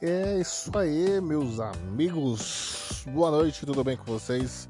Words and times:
É 0.00 0.38
isso 0.38 0.70
aí, 0.78 1.20
meus 1.20 1.58
amigos. 1.58 3.02
Boa 3.08 3.32
noite, 3.32 3.66
tudo 3.66 3.82
bem 3.82 3.96
com 3.96 4.04
vocês? 4.04 4.68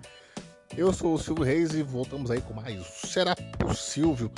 Eu 0.74 0.90
sou 0.90 1.12
o 1.12 1.18
Silvio 1.18 1.44
Reis 1.44 1.74
e 1.74 1.82
voltamos 1.82 2.30
aí 2.30 2.40
com 2.40 2.54
mais 2.54 2.86
Será 2.86 3.36
Possível? 3.58 4.32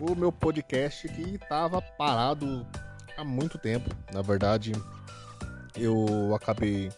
O 0.00 0.14
meu 0.14 0.32
podcast 0.32 1.06
que 1.06 1.34
estava 1.34 1.82
parado 1.82 2.66
há 3.14 3.22
muito 3.22 3.58
tempo. 3.58 3.94
Na 4.10 4.22
verdade, 4.22 4.72
eu 5.76 6.34
acabei 6.34 6.90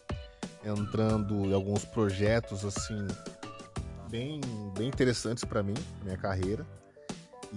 entrando 0.64 1.44
em 1.44 1.52
alguns 1.52 1.84
projetos 1.84 2.64
assim 2.64 3.04
bem, 4.08 4.40
bem 4.78 4.86
interessantes 4.86 5.44
para 5.44 5.60
mim, 5.60 5.74
minha 6.04 6.16
carreira. 6.16 6.64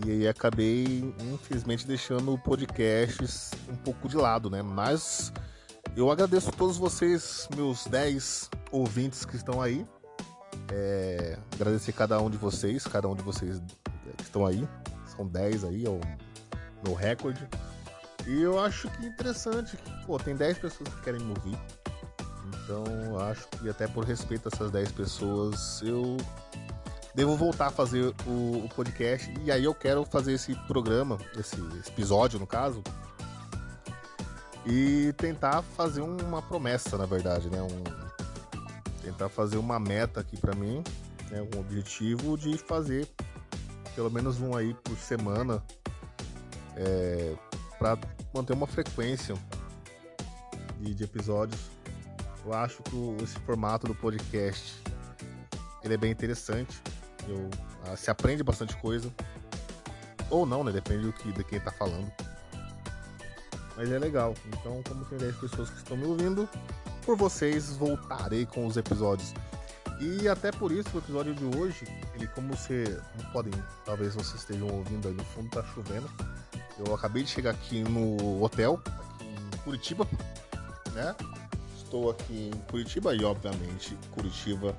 E 0.04 0.09
aí 0.09 0.28
acabei, 0.28 1.14
infelizmente, 1.32 1.86
deixando 1.86 2.34
o 2.34 2.39
podcast 2.39 3.52
um 3.70 3.75
pouco 3.75 4.09
de 4.09 4.18
lado, 4.18 4.50
né? 4.50 4.64
Mas 4.64 5.32
eu 5.98 6.11
agradeço 6.11 6.50
a 6.50 6.52
todos 6.52 6.77
vocês, 6.77 7.49
meus 7.55 7.88
10 7.88 8.52
ouvintes 8.72 9.26
que 9.26 9.35
estão 9.35 9.59
aí. 9.59 9.84
É, 10.72 11.39
agradecer 11.52 11.91
cada 11.91 12.22
um 12.22 12.30
de 12.30 12.38
vocês, 12.38 12.85
cada 12.85 13.08
um 13.08 13.16
de 13.16 13.23
vocês 13.23 13.59
que 14.16 14.23
estão 14.23 14.45
aí. 14.45 14.67
São 15.08 15.25
10 15.25 15.63
aí, 15.63 15.86
é 15.88 15.89
o 15.89 15.99
meu 16.86 16.94
recorde. 16.94 17.48
E 18.27 18.44
eu 18.44 18.59
acho 18.59 18.88
que 18.91 19.08
interessante 19.08 19.75
que, 19.75 20.05
pô, 20.05 20.20
tem 20.20 20.36
10 20.36 20.59
pessoas 20.59 20.88
que 20.88 21.02
querem 21.02 21.20
me 21.20 21.30
ouvir. 21.30 21.58
Então, 22.45 23.20
acho 23.20 23.48
que 23.48 23.67
até 23.67 23.88
por 23.88 24.05
respeito 24.05 24.50
a 24.50 24.52
essas 24.53 24.70
10 24.70 24.91
pessoas, 24.91 25.81
eu 25.81 26.16
devo 27.16 27.36
voltar 27.36 27.67
a 27.67 27.72
fazer 27.72 28.14
o, 28.27 28.66
o 28.66 28.70
podcast. 28.75 29.34
E 29.44 29.52
aí 29.52 29.64
eu 29.64 29.73
quero 29.73 30.05
fazer 30.05 30.34
esse 30.34 30.53
programa, 30.67 31.17
esse 31.39 31.55
episódio, 31.88 32.38
no 32.38 32.45
caso, 32.45 32.84
e 34.67 35.13
tentar 35.13 35.62
fazer 35.62 36.02
uma 36.02 36.41
promessa, 36.41 36.98
na 36.98 37.05
verdade, 37.05 37.49
né? 37.49 37.62
Um, 37.62 37.84
tentar 39.02 39.30
fazer 39.30 39.58
uma 39.58 39.80
meta 39.80 40.19
aqui 40.19 40.36
para 40.36 40.53
mim, 40.53 40.83
né? 41.31 41.42
um 41.55 41.59
objetivo 41.59 42.38
de 42.38 42.58
fazer 42.58 43.08
pelo 43.95 44.11
menos 44.11 44.39
um 44.39 44.55
aí 44.55 44.75
por 44.75 44.95
semana 44.97 45.64
é, 46.75 47.36
para 47.80 47.97
manter 48.33 48.53
uma 48.53 48.67
frequência 48.67 49.33
de, 50.80 50.94
de, 50.94 51.03
episódios. 51.03 51.61
Eu 52.45 52.53
acho 52.53 52.83
que 52.83 52.95
o, 52.95 53.17
esse 53.23 53.39
formato 53.39 53.88
do 53.88 53.95
podcast 53.95 54.83
ele 55.83 55.94
é 55.94 55.97
bem 55.97 56.11
interessante. 56.11 56.80
Eu, 57.27 57.49
ah, 57.86 57.95
se 57.95 58.11
aprende 58.11 58.44
bastante 58.44 58.75
coisa. 58.77 59.11
Ou 60.30 60.45
não, 60.45 60.64
né? 60.64 60.72
Depende 60.72 61.05
do 61.05 61.14
que, 61.14 61.31
de 61.31 61.44
quem 61.44 61.59
tá 61.59 61.72
falando. 61.72 62.11
Mas 63.78 63.92
é 63.92 64.00
legal. 64.00 64.33
Então, 64.47 64.81
como 64.88 65.06
tem 65.06 65.20
10 65.20 65.36
pessoas 65.38 65.70
que 65.70 65.78
estão 65.78 65.95
me 65.95 66.06
ouvindo, 66.06 66.50
por 67.06 67.16
vocês 67.16 67.70
voltarei 67.78 68.45
com 68.45 68.66
os 68.66 68.75
episódios. 68.75 69.33
E 70.02 70.28
até 70.28 70.52
por 70.52 70.72
isso 70.72 70.89
o 70.94 70.97
episódio 71.00 71.33
de 71.33 71.45
hoje, 71.58 71.86
ele 72.14 72.28
como 72.28 72.55
você 72.55 73.00
podem, 73.31 73.53
talvez 73.86 74.16
vocês 74.16 74.42
estejam 74.42 74.67
ouvindo 74.67 75.08
aí 75.08 75.14
no 75.14 75.23
fundo, 75.23 75.50
tá 75.50 75.64
chovendo. 75.73 76.09
Eu 76.78 76.94
acabei 76.94 77.23
de 77.23 77.30
chegar 77.30 77.52
aqui 77.52 77.83
no 77.83 78.44
hotel, 78.44 78.80
aqui 78.86 79.25
em 79.25 79.58
Curitiba, 79.59 80.08
né? 80.94 81.16
Estou 81.78 82.11
aqui 82.11 82.52
em 82.53 82.59
Curitiba 82.70 83.16
e 83.16 83.23
obviamente 83.23 83.98
Curitiba 84.11 84.75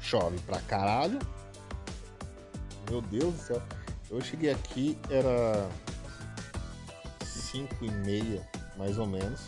chove 0.00 0.38
pra 0.40 0.60
caralho. 0.60 1.18
Meu 2.90 3.00
Deus 3.02 3.34
do 3.34 3.40
céu. 3.40 3.62
Eu 4.10 4.20
cheguei 4.20 4.50
aqui, 4.50 4.98
era 5.10 5.68
5 7.52 7.84
e 7.84 7.90
meia, 7.90 8.48
mais 8.76 8.98
ou 8.98 9.06
menos. 9.06 9.40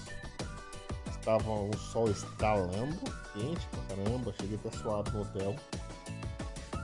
Estava 1.09 1.51
o 1.51 1.75
sol 1.77 2.11
estalando, 2.11 2.99
quente 3.33 3.67
pra 3.69 3.97
caramba, 3.97 4.35
cheguei 4.39 4.59
até 4.63 4.77
suado 4.77 5.11
no 5.11 5.23
hotel. 5.23 5.57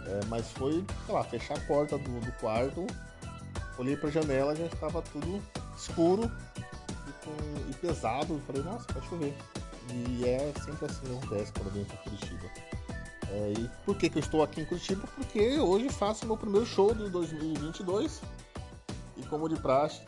É, 0.06 0.24
mas 0.28 0.50
foi, 0.52 0.84
sei 1.04 1.14
lá, 1.14 1.22
fechar 1.22 1.58
a 1.58 1.60
porta 1.60 1.98
do, 1.98 2.20
do 2.20 2.32
quarto, 2.40 2.86
olhei 3.78 3.96
pra 3.96 4.10
janela, 4.10 4.56
já 4.56 4.64
estava 4.64 5.02
tudo 5.02 5.42
escuro 5.76 6.30
e, 6.56 7.24
com, 7.24 7.70
e 7.70 7.74
pesado. 7.74 8.40
Falei, 8.46 8.62
nossa, 8.62 8.86
vai 8.92 9.02
chover. 9.08 9.34
E 9.92 10.24
é 10.24 10.52
sempre 10.64 10.86
assim 10.86 11.00
que 11.00 11.12
acontece 11.12 11.52
quando 11.52 11.66
eu 11.66 11.72
venho 11.72 11.86
pra 11.86 11.96
Curitiba. 11.98 12.50
É, 13.30 13.52
e 13.58 13.70
por 13.84 13.96
que, 13.96 14.08
que 14.08 14.18
eu 14.18 14.22
estou 14.22 14.42
aqui 14.42 14.62
em 14.62 14.64
Curitiba? 14.64 15.06
Porque 15.14 15.58
hoje 15.58 15.88
faço 15.90 16.26
meu 16.26 16.36
primeiro 16.36 16.66
show 16.66 16.94
de 16.94 17.10
2022. 17.10 18.22
E 19.16 19.22
como 19.26 19.48
de 19.48 19.56
praxe, 19.56 20.02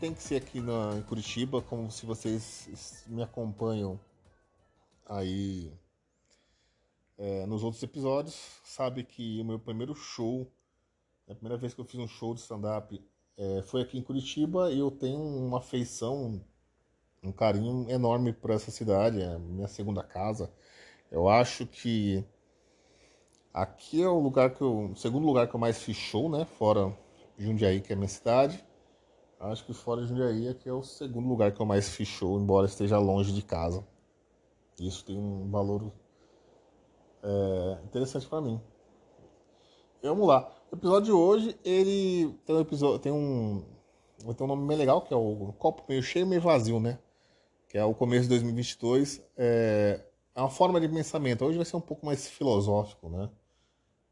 tem 0.00 0.12
que 0.12 0.22
ser 0.22 0.36
aqui 0.36 0.60
na, 0.60 0.94
em 0.96 1.02
Curitiba, 1.02 1.62
como 1.62 1.90
se 1.90 2.04
vocês 2.04 3.04
me 3.06 3.22
acompanham 3.22 3.98
aí 5.06 5.72
é, 7.16 7.46
nos 7.46 7.62
outros 7.62 7.82
episódios, 7.82 8.34
sabe 8.64 9.04
que 9.04 9.40
o 9.40 9.44
meu 9.44 9.58
primeiro 9.58 9.94
show, 9.94 10.50
a 11.28 11.34
primeira 11.34 11.56
vez 11.56 11.72
que 11.72 11.80
eu 11.80 11.84
fiz 11.84 11.98
um 11.98 12.06
show 12.06 12.34
de 12.34 12.40
stand-up 12.40 13.02
é, 13.38 13.62
foi 13.62 13.82
aqui 13.82 13.96
em 13.96 14.02
Curitiba 14.02 14.70
e 14.70 14.78
eu 14.78 14.90
tenho 14.90 15.18
uma 15.18 15.58
afeição, 15.58 16.44
um 17.22 17.32
carinho 17.32 17.88
enorme 17.90 18.32
por 18.32 18.50
essa 18.50 18.70
cidade, 18.70 19.22
é 19.22 19.34
a 19.34 19.38
minha 19.38 19.68
segunda 19.68 20.02
casa. 20.02 20.52
Eu 21.10 21.28
acho 21.28 21.66
que 21.66 22.22
aqui 23.52 24.02
é 24.02 24.08
o 24.08 24.18
lugar 24.18 24.50
que 24.54 24.60
eu, 24.60 24.90
o 24.90 24.96
segundo 24.96 25.26
lugar 25.26 25.48
que 25.48 25.54
eu 25.54 25.60
mais 25.60 25.82
fiz 25.82 25.96
show, 25.96 26.28
né? 26.28 26.44
Fora 26.44 26.94
Jundiaí, 27.38 27.80
que 27.80 27.92
é 27.92 27.94
a 27.94 27.98
minha 27.98 28.08
cidade. 28.08 28.65
Acho 29.38 29.64
que 29.66 29.74
fora 29.74 30.02
de 30.02 30.08
Jundiaí 30.08 30.48
aqui 30.48 30.68
é 30.68 30.72
o 30.72 30.82
segundo 30.82 31.28
lugar 31.28 31.52
que 31.52 31.60
eu 31.60 31.66
mais 31.66 31.90
show, 31.90 32.40
embora 32.40 32.66
esteja 32.66 32.98
longe 32.98 33.32
de 33.32 33.42
casa. 33.42 33.86
Isso 34.80 35.04
tem 35.04 35.18
um 35.18 35.50
valor 35.50 35.92
é, 37.22 37.78
interessante 37.84 38.26
para 38.26 38.40
mim. 38.40 38.60
Vamos 40.02 40.26
lá. 40.26 40.50
O 40.70 40.76
episódio 40.76 41.04
de 41.04 41.12
hoje, 41.12 41.58
ele 41.64 42.32
tem 42.46 42.56
um 42.56 42.60
episódio, 42.60 42.98
tem 42.98 43.12
um, 43.12 43.62
vai 44.24 44.34
ter 44.34 44.42
um 44.42 44.46
nome 44.46 44.66
bem 44.66 44.76
legal, 44.76 45.02
que 45.02 45.12
é 45.12 45.16
o 45.16 45.52
copo 45.58 45.84
meio 45.88 46.02
cheio, 46.02 46.26
meio 46.26 46.40
vazio, 46.40 46.80
né? 46.80 46.98
Que 47.68 47.76
é 47.76 47.84
o 47.84 47.94
começo 47.94 48.24
de 48.24 48.30
2022. 48.30 49.22
É, 49.36 50.02
é 50.34 50.40
uma 50.40 50.50
forma 50.50 50.80
de 50.80 50.88
pensamento. 50.88 51.44
Hoje 51.44 51.56
vai 51.56 51.64
ser 51.66 51.76
um 51.76 51.80
pouco 51.80 52.06
mais 52.06 52.28
filosófico, 52.28 53.08
né? 53.08 53.30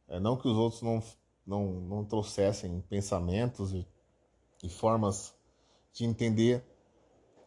É, 0.09 0.21
não 0.21 0.37
que 0.37 0.49
os 0.49 0.57
outros 0.57 0.83
não, 0.83 1.03
não, 1.47 1.65
não 1.81 2.05
trouxessem 2.05 2.81
pensamentos 2.89 3.73
e 3.73 3.87
e 4.65 4.69
formas 4.69 5.35
de 5.93 6.05
entender 6.05 6.65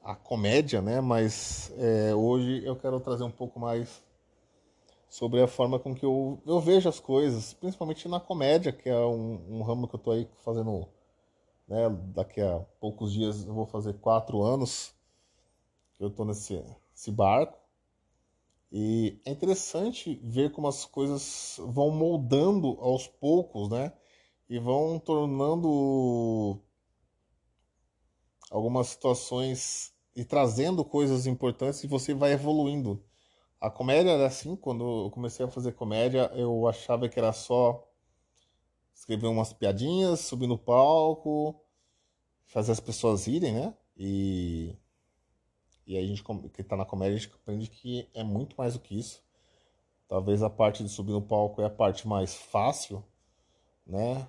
a 0.03 0.15
comédia, 0.15 0.81
né? 0.81 1.01
Mas 1.01 1.73
é, 1.77 2.13
hoje 2.13 2.63
eu 2.63 2.75
quero 2.75 2.99
trazer 2.99 3.23
um 3.23 3.31
pouco 3.31 3.59
mais 3.59 4.03
sobre 5.09 5.41
a 5.41 5.47
forma 5.47 5.79
com 5.79 5.95
que 5.95 6.05
eu, 6.05 6.39
eu 6.45 6.59
vejo 6.61 6.87
as 6.87 6.99
coisas, 6.99 7.53
principalmente 7.53 8.07
na 8.07 8.19
comédia, 8.19 8.71
que 8.71 8.87
é 8.87 8.99
um, 8.99 9.57
um 9.57 9.63
ramo 9.63 9.87
que 9.87 9.95
eu 9.95 9.99
tô 9.99 10.11
aí 10.11 10.29
fazendo, 10.45 10.87
né? 11.67 11.89
Daqui 12.13 12.39
a 12.39 12.59
poucos 12.79 13.11
dias 13.11 13.45
eu 13.45 13.53
vou 13.53 13.65
fazer 13.65 13.93
quatro 13.95 14.43
anos 14.43 14.93
que 15.95 16.03
eu 16.03 16.11
tô 16.11 16.23
nesse, 16.23 16.63
nesse 16.91 17.11
barco. 17.11 17.57
E 18.71 19.19
é 19.25 19.31
interessante 19.31 20.19
ver 20.23 20.51
como 20.51 20.67
as 20.67 20.85
coisas 20.85 21.59
vão 21.65 21.89
moldando 21.89 22.77
aos 22.79 23.07
poucos, 23.07 23.69
né? 23.69 23.91
E 24.49 24.59
vão 24.59 24.99
tornando 24.99 26.61
algumas 28.51 28.87
situações 28.87 29.93
e 30.15 30.23
trazendo 30.25 30.83
coisas 30.83 31.27
importantes 31.27 31.83
e 31.83 31.87
você 31.87 32.13
vai 32.13 32.33
evoluindo. 32.33 33.03
A 33.59 33.69
comédia 33.69 34.11
era 34.11 34.27
assim, 34.27 34.55
quando 34.55 35.05
eu 35.05 35.11
comecei 35.11 35.45
a 35.45 35.49
fazer 35.49 35.73
comédia, 35.73 36.31
eu 36.35 36.67
achava 36.67 37.09
que 37.09 37.19
era 37.19 37.33
só 37.33 37.87
escrever 38.93 39.27
umas 39.27 39.53
piadinhas, 39.53 40.21
subir 40.21 40.47
no 40.47 40.57
palco, 40.57 41.59
fazer 42.45 42.71
as 42.71 42.79
pessoas 42.79 43.27
rirem, 43.27 43.53
né? 43.53 43.73
E, 43.95 44.75
e 45.85 45.97
a 45.97 46.01
gente 46.01 46.23
que 46.53 46.63
tá 46.63 46.75
na 46.75 46.85
comédia, 46.85 47.15
a 47.15 47.19
gente 47.19 47.33
aprende 47.33 47.69
que 47.69 48.09
é 48.13 48.23
muito 48.23 48.55
mais 48.57 48.73
do 48.73 48.79
que 48.79 48.97
isso. 48.97 49.23
Talvez 50.07 50.41
a 50.41 50.49
parte 50.49 50.83
de 50.83 50.89
subir 50.89 51.11
no 51.11 51.21
palco 51.21 51.61
é 51.61 51.65
a 51.65 51.69
parte 51.69 52.07
mais 52.07 52.35
fácil, 52.35 53.03
né? 53.85 54.27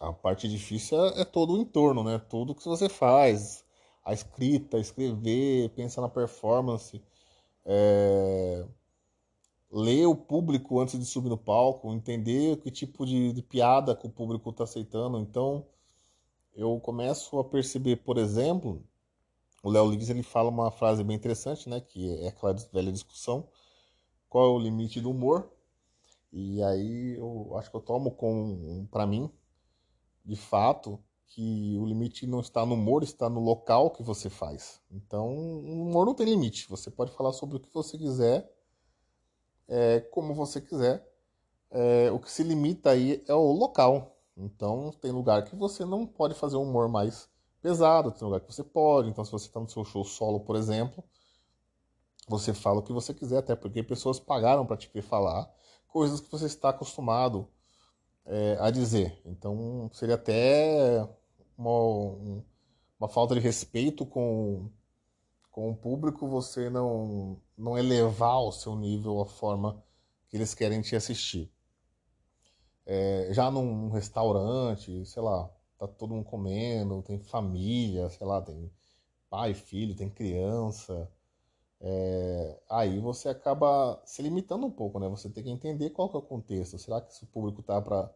A 0.00 0.12
parte 0.12 0.48
difícil 0.48 0.98
é, 1.06 1.22
é 1.22 1.24
todo 1.24 1.54
o 1.54 1.58
entorno, 1.58 2.02
né? 2.04 2.18
Tudo 2.18 2.54
que 2.54 2.64
você 2.64 2.88
faz, 2.88 3.64
a 4.04 4.12
escrita, 4.12 4.78
escrever, 4.78 5.70
pensar 5.70 6.02
na 6.02 6.08
performance, 6.08 7.02
é... 7.64 8.66
ler 9.70 10.06
o 10.06 10.16
público 10.16 10.80
antes 10.80 10.98
de 10.98 11.04
subir 11.06 11.28
no 11.28 11.38
palco, 11.38 11.92
entender 11.92 12.58
que 12.58 12.70
tipo 12.70 13.06
de, 13.06 13.32
de 13.32 13.42
piada 13.42 13.96
que 13.96 14.06
o 14.06 14.10
público 14.10 14.50
está 14.50 14.64
aceitando. 14.64 15.18
Então, 15.18 15.66
eu 16.54 16.78
começo 16.80 17.38
a 17.38 17.44
perceber, 17.44 17.96
por 17.96 18.18
exemplo, 18.18 18.82
o 19.62 19.70
Léo 19.70 19.90
Lins 19.90 20.10
ele 20.10 20.22
fala 20.22 20.50
uma 20.50 20.70
frase 20.70 21.02
bem 21.02 21.16
interessante, 21.16 21.68
né? 21.68 21.80
Que 21.80 22.18
é 22.24 22.28
aquela 22.28 22.54
velha 22.72 22.92
discussão: 22.92 23.48
qual 24.28 24.46
é 24.46 24.50
o 24.50 24.58
limite 24.58 25.00
do 25.00 25.10
humor? 25.10 25.50
E 26.32 26.62
aí 26.62 27.16
eu 27.16 27.56
acho 27.56 27.70
que 27.70 27.76
eu 27.76 27.80
tomo 27.80 28.10
com, 28.10 28.86
para 28.90 29.06
mim, 29.06 29.30
de 30.24 30.36
fato, 30.36 30.98
que 31.26 31.76
o 31.78 31.84
limite 31.84 32.26
não 32.26 32.40
está 32.40 32.64
no 32.64 32.74
humor, 32.74 33.02
está 33.02 33.28
no 33.28 33.40
local 33.40 33.90
que 33.90 34.02
você 34.02 34.30
faz. 34.30 34.80
Então, 34.90 35.28
o 35.34 35.82
humor 35.82 36.06
não 36.06 36.14
tem 36.14 36.26
limite. 36.26 36.68
Você 36.68 36.90
pode 36.90 37.10
falar 37.10 37.32
sobre 37.32 37.56
o 37.56 37.60
que 37.60 37.72
você 37.74 37.98
quiser, 37.98 38.48
é, 39.66 40.00
como 40.00 40.32
você 40.32 40.60
quiser. 40.60 41.04
É, 41.70 42.10
o 42.12 42.20
que 42.20 42.30
se 42.30 42.44
limita 42.44 42.90
aí 42.90 43.24
é 43.26 43.34
o 43.34 43.50
local. 43.50 44.16
Então, 44.36 44.92
tem 45.00 45.10
lugar 45.10 45.44
que 45.44 45.56
você 45.56 45.84
não 45.84 46.06
pode 46.06 46.34
fazer 46.34 46.56
um 46.56 46.62
humor 46.62 46.88
mais 46.88 47.28
pesado, 47.60 48.12
tem 48.12 48.24
lugar 48.24 48.40
que 48.40 48.52
você 48.52 48.62
pode. 48.62 49.08
Então, 49.08 49.24
se 49.24 49.32
você 49.32 49.46
está 49.46 49.58
no 49.58 49.68
seu 49.68 49.84
show 49.84 50.04
solo, 50.04 50.38
por 50.38 50.54
exemplo, 50.54 51.02
você 52.28 52.54
fala 52.54 52.78
o 52.78 52.82
que 52.82 52.92
você 52.92 53.12
quiser, 53.12 53.38
até 53.38 53.56
porque 53.56 53.82
pessoas 53.82 54.20
pagaram 54.20 54.64
para 54.64 54.76
te 54.76 54.88
ver 54.92 55.02
falar 55.02 55.52
coisas 55.88 56.20
que 56.20 56.30
você 56.30 56.46
está 56.46 56.70
acostumado 56.70 57.48
é, 58.26 58.56
a 58.60 58.70
dizer. 58.70 59.20
Então, 59.24 59.90
seria 59.92 60.14
até 60.14 61.06
uma, 61.56 61.70
uma 62.98 63.08
falta 63.08 63.34
de 63.34 63.40
respeito 63.40 64.06
com, 64.06 64.70
com 65.50 65.70
o 65.70 65.76
público 65.76 66.28
você 66.28 66.70
não, 66.70 67.40
não 67.56 67.78
elevar 67.78 68.40
o 68.40 68.52
seu 68.52 68.76
nível 68.76 69.20
a 69.20 69.26
forma 69.26 69.82
que 70.28 70.36
eles 70.36 70.54
querem 70.54 70.80
te 70.80 70.96
assistir. 70.96 71.50
É, 72.86 73.28
já 73.32 73.50
num 73.50 73.88
restaurante, 73.90 75.04
sei 75.06 75.22
lá, 75.22 75.50
tá 75.78 75.86
todo 75.88 76.14
mundo 76.14 76.24
comendo, 76.24 77.02
tem 77.02 77.18
família, 77.18 78.08
sei 78.10 78.26
lá, 78.26 78.42
tem 78.42 78.70
pai, 79.30 79.54
filho, 79.54 79.94
tem 79.96 80.10
criança. 80.10 81.10
É, 81.86 82.58
aí 82.70 82.98
você 82.98 83.28
acaba 83.28 84.00
se 84.06 84.22
limitando 84.22 84.64
um 84.64 84.70
pouco, 84.70 84.98
né? 84.98 85.06
Você 85.10 85.28
tem 85.28 85.44
que 85.44 85.50
entender 85.50 85.90
qual 85.90 86.08
que 86.08 86.16
é 86.16 86.18
o 86.18 86.22
contexto. 86.22 86.78
Será 86.78 86.98
que 86.98 87.12
esse 87.12 87.26
público 87.26 87.62
tá 87.62 87.80
para 87.82 88.10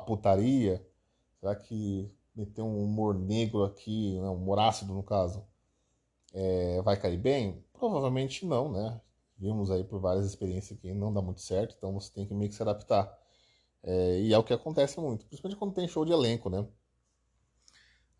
putaria? 0.00 0.84
Será 1.38 1.54
que 1.54 2.10
meter 2.34 2.62
um 2.62 2.82
humor 2.82 3.14
negro 3.14 3.62
aqui, 3.62 4.18
né? 4.18 4.28
um 4.28 4.34
humor 4.34 4.58
ácido 4.58 4.92
no 4.92 5.04
caso, 5.04 5.44
é, 6.32 6.82
vai 6.82 6.96
cair 7.00 7.16
bem? 7.16 7.64
Provavelmente 7.72 8.44
não, 8.44 8.72
né? 8.72 9.00
Vimos 9.38 9.70
aí 9.70 9.84
por 9.84 10.00
várias 10.00 10.26
experiências 10.26 10.78
que 10.80 10.92
não 10.92 11.12
dá 11.12 11.22
muito 11.22 11.40
certo, 11.40 11.76
então 11.78 11.92
você 11.92 12.12
tem 12.12 12.26
que 12.26 12.34
meio 12.34 12.50
que 12.50 12.56
se 12.56 12.62
adaptar. 12.62 13.16
É, 13.82 14.20
e 14.22 14.32
é 14.32 14.38
o 14.38 14.42
que 14.42 14.52
acontece 14.52 14.98
muito, 15.00 15.26
principalmente 15.26 15.58
quando 15.58 15.74
tem 15.74 15.86
show 15.86 16.04
de 16.04 16.12
elenco, 16.12 16.50
né? 16.50 16.66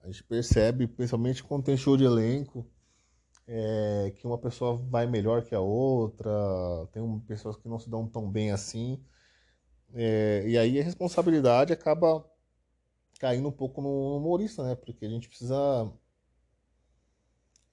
A 0.02 0.06
gente 0.06 0.22
percebe, 0.22 0.86
principalmente 0.86 1.42
quando 1.42 1.64
tem 1.64 1.76
show 1.76 1.96
de 1.96 2.04
elenco, 2.04 2.64
é, 3.46 4.12
que 4.16 4.26
uma 4.26 4.38
pessoa 4.38 4.76
vai 4.76 5.06
melhor 5.06 5.44
que 5.44 5.54
a 5.54 5.60
outra, 5.60 6.30
tem 6.92 7.02
pessoas 7.20 7.56
que 7.56 7.68
não 7.68 7.78
se 7.78 7.90
dão 7.90 8.08
tão 8.08 8.30
bem 8.30 8.50
assim. 8.52 9.02
É, 9.94 10.44
e 10.48 10.58
aí 10.58 10.80
a 10.80 10.84
responsabilidade 10.84 11.72
acaba 11.72 12.24
caindo 13.20 13.48
um 13.48 13.52
pouco 13.52 13.80
no 13.82 14.16
humorista, 14.18 14.62
né? 14.64 14.74
Porque 14.74 15.04
a 15.06 15.08
gente 15.08 15.28
precisa 15.28 15.90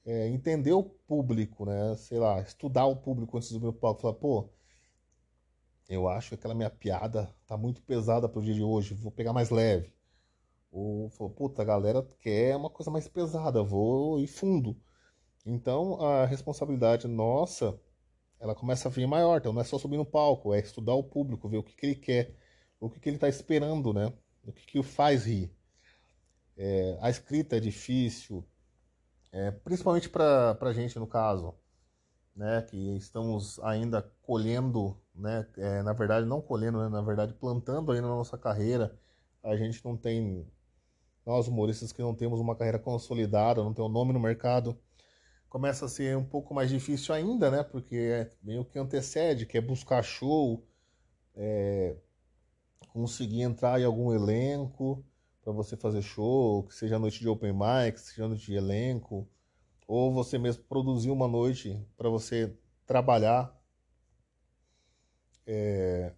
é, 0.05 0.27
entender 0.29 0.73
o 0.73 0.83
público, 0.83 1.65
né? 1.65 1.95
Sei 1.97 2.19
lá, 2.19 2.39
estudar 2.41 2.85
o 2.85 2.95
público 2.95 3.37
antes 3.37 3.51
do 3.51 3.59
meu 3.59 3.73
palco. 3.73 4.01
Falar, 4.01 4.13
pô, 4.15 4.49
eu 5.89 6.07
acho 6.07 6.29
que 6.29 6.35
aquela 6.35 6.55
minha 6.55 6.69
piada 6.69 7.33
tá 7.45 7.57
muito 7.57 7.81
pesada 7.83 8.27
pro 8.29 8.41
dia 8.41 8.53
de 8.53 8.63
hoje, 8.63 8.93
vou 8.95 9.11
pegar 9.11 9.33
mais 9.33 9.49
leve. 9.49 9.93
Ou 10.71 11.09
falou, 11.11 11.33
puta, 11.33 11.61
a 11.61 11.65
galera 11.65 12.03
quer 12.19 12.55
uma 12.55 12.69
coisa 12.69 12.91
mais 12.91 13.07
pesada, 13.07 13.63
vou 13.63 14.19
ir 14.19 14.27
fundo. 14.27 14.77
Então 15.45 16.01
a 16.01 16.25
responsabilidade 16.25 17.07
nossa, 17.07 17.79
ela 18.39 18.55
começa 18.55 18.87
a 18.87 18.91
vir 18.91 19.07
maior. 19.07 19.39
Então 19.39 19.53
não 19.53 19.61
é 19.61 19.63
só 19.63 19.77
subir 19.77 19.97
no 19.97 20.05
palco, 20.05 20.53
é 20.53 20.59
estudar 20.59 20.93
o 20.93 21.03
público, 21.03 21.49
ver 21.49 21.57
o 21.57 21.63
que, 21.63 21.75
que 21.75 21.85
ele 21.85 21.95
quer, 21.95 22.35
o 22.79 22.89
que, 22.89 22.99
que 22.99 23.09
ele 23.09 23.17
está 23.17 23.29
esperando, 23.29 23.93
né? 23.93 24.13
O 24.43 24.51
que, 24.51 24.65
que 24.65 24.79
o 24.79 24.83
faz 24.83 25.25
rir. 25.25 25.51
É, 26.57 26.97
a 27.01 27.09
escrita 27.09 27.57
é 27.57 27.59
difícil, 27.59 28.45
é, 29.31 29.51
principalmente 29.51 30.09
para 30.09 30.57
a 30.59 30.73
gente 30.73 30.99
no 30.99 31.07
caso, 31.07 31.55
né? 32.35 32.61
Que 32.63 32.97
estamos 32.97 33.59
ainda 33.59 34.01
colhendo, 34.21 34.97
né? 35.15 35.47
É, 35.57 35.81
na 35.83 35.93
verdade 35.93 36.25
não 36.25 36.41
colhendo, 36.41 36.79
né, 36.79 36.89
na 36.89 37.01
verdade 37.01 37.33
plantando 37.33 37.91
ainda 37.91 38.07
na 38.07 38.15
nossa 38.15 38.37
carreira. 38.37 38.97
A 39.43 39.55
gente 39.55 39.83
não 39.83 39.97
tem 39.97 40.47
nós 41.25 41.47
humoristas 41.47 41.91
que 41.91 42.01
não 42.01 42.15
temos 42.15 42.39
uma 42.39 42.55
carreira 42.55 42.79
consolidada, 42.79 43.63
não 43.63 43.73
tem 43.73 43.83
um 43.83 43.89
nome 43.89 44.13
no 44.13 44.19
mercado, 44.19 44.77
começa 45.51 45.85
a 45.85 45.89
ser 45.89 46.15
um 46.15 46.23
pouco 46.23 46.53
mais 46.53 46.69
difícil 46.69 47.13
ainda, 47.13 47.51
né? 47.51 47.61
Porque 47.61 47.97
é 47.97 48.31
meio 48.41 48.63
que 48.63 48.79
antecede, 48.79 49.45
que 49.45 49.57
é 49.57 49.61
buscar 49.61 50.01
show, 50.01 50.65
é, 51.35 51.97
conseguir 52.87 53.41
entrar 53.41 53.79
em 53.79 53.83
algum 53.83 54.13
elenco 54.13 55.05
para 55.41 55.51
você 55.51 55.75
fazer 55.75 56.01
show, 56.01 56.63
que 56.63 56.73
seja 56.73 56.97
noite 56.97 57.19
de 57.19 57.27
open 57.27 57.51
mic, 57.51 57.99
seja 57.99 58.29
noite 58.29 58.45
de 58.45 58.55
elenco, 58.55 59.27
ou 59.85 60.13
você 60.13 60.37
mesmo 60.37 60.63
produzir 60.63 61.11
uma 61.11 61.27
noite 61.27 61.85
para 61.97 62.07
você 62.07 62.57
trabalhar 62.85 63.53
é, 65.45 66.13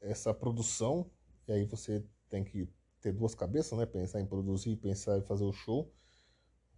essa 0.00 0.32
produção, 0.32 1.10
e 1.46 1.52
aí 1.52 1.64
você 1.66 2.02
tem 2.30 2.42
que 2.42 2.66
ter 3.02 3.12
duas 3.12 3.34
cabeças, 3.34 3.78
né? 3.78 3.84
Pensar 3.84 4.22
em 4.22 4.26
produzir, 4.26 4.74
pensar 4.76 5.18
em 5.18 5.22
fazer 5.22 5.44
o 5.44 5.52
show. 5.52 5.92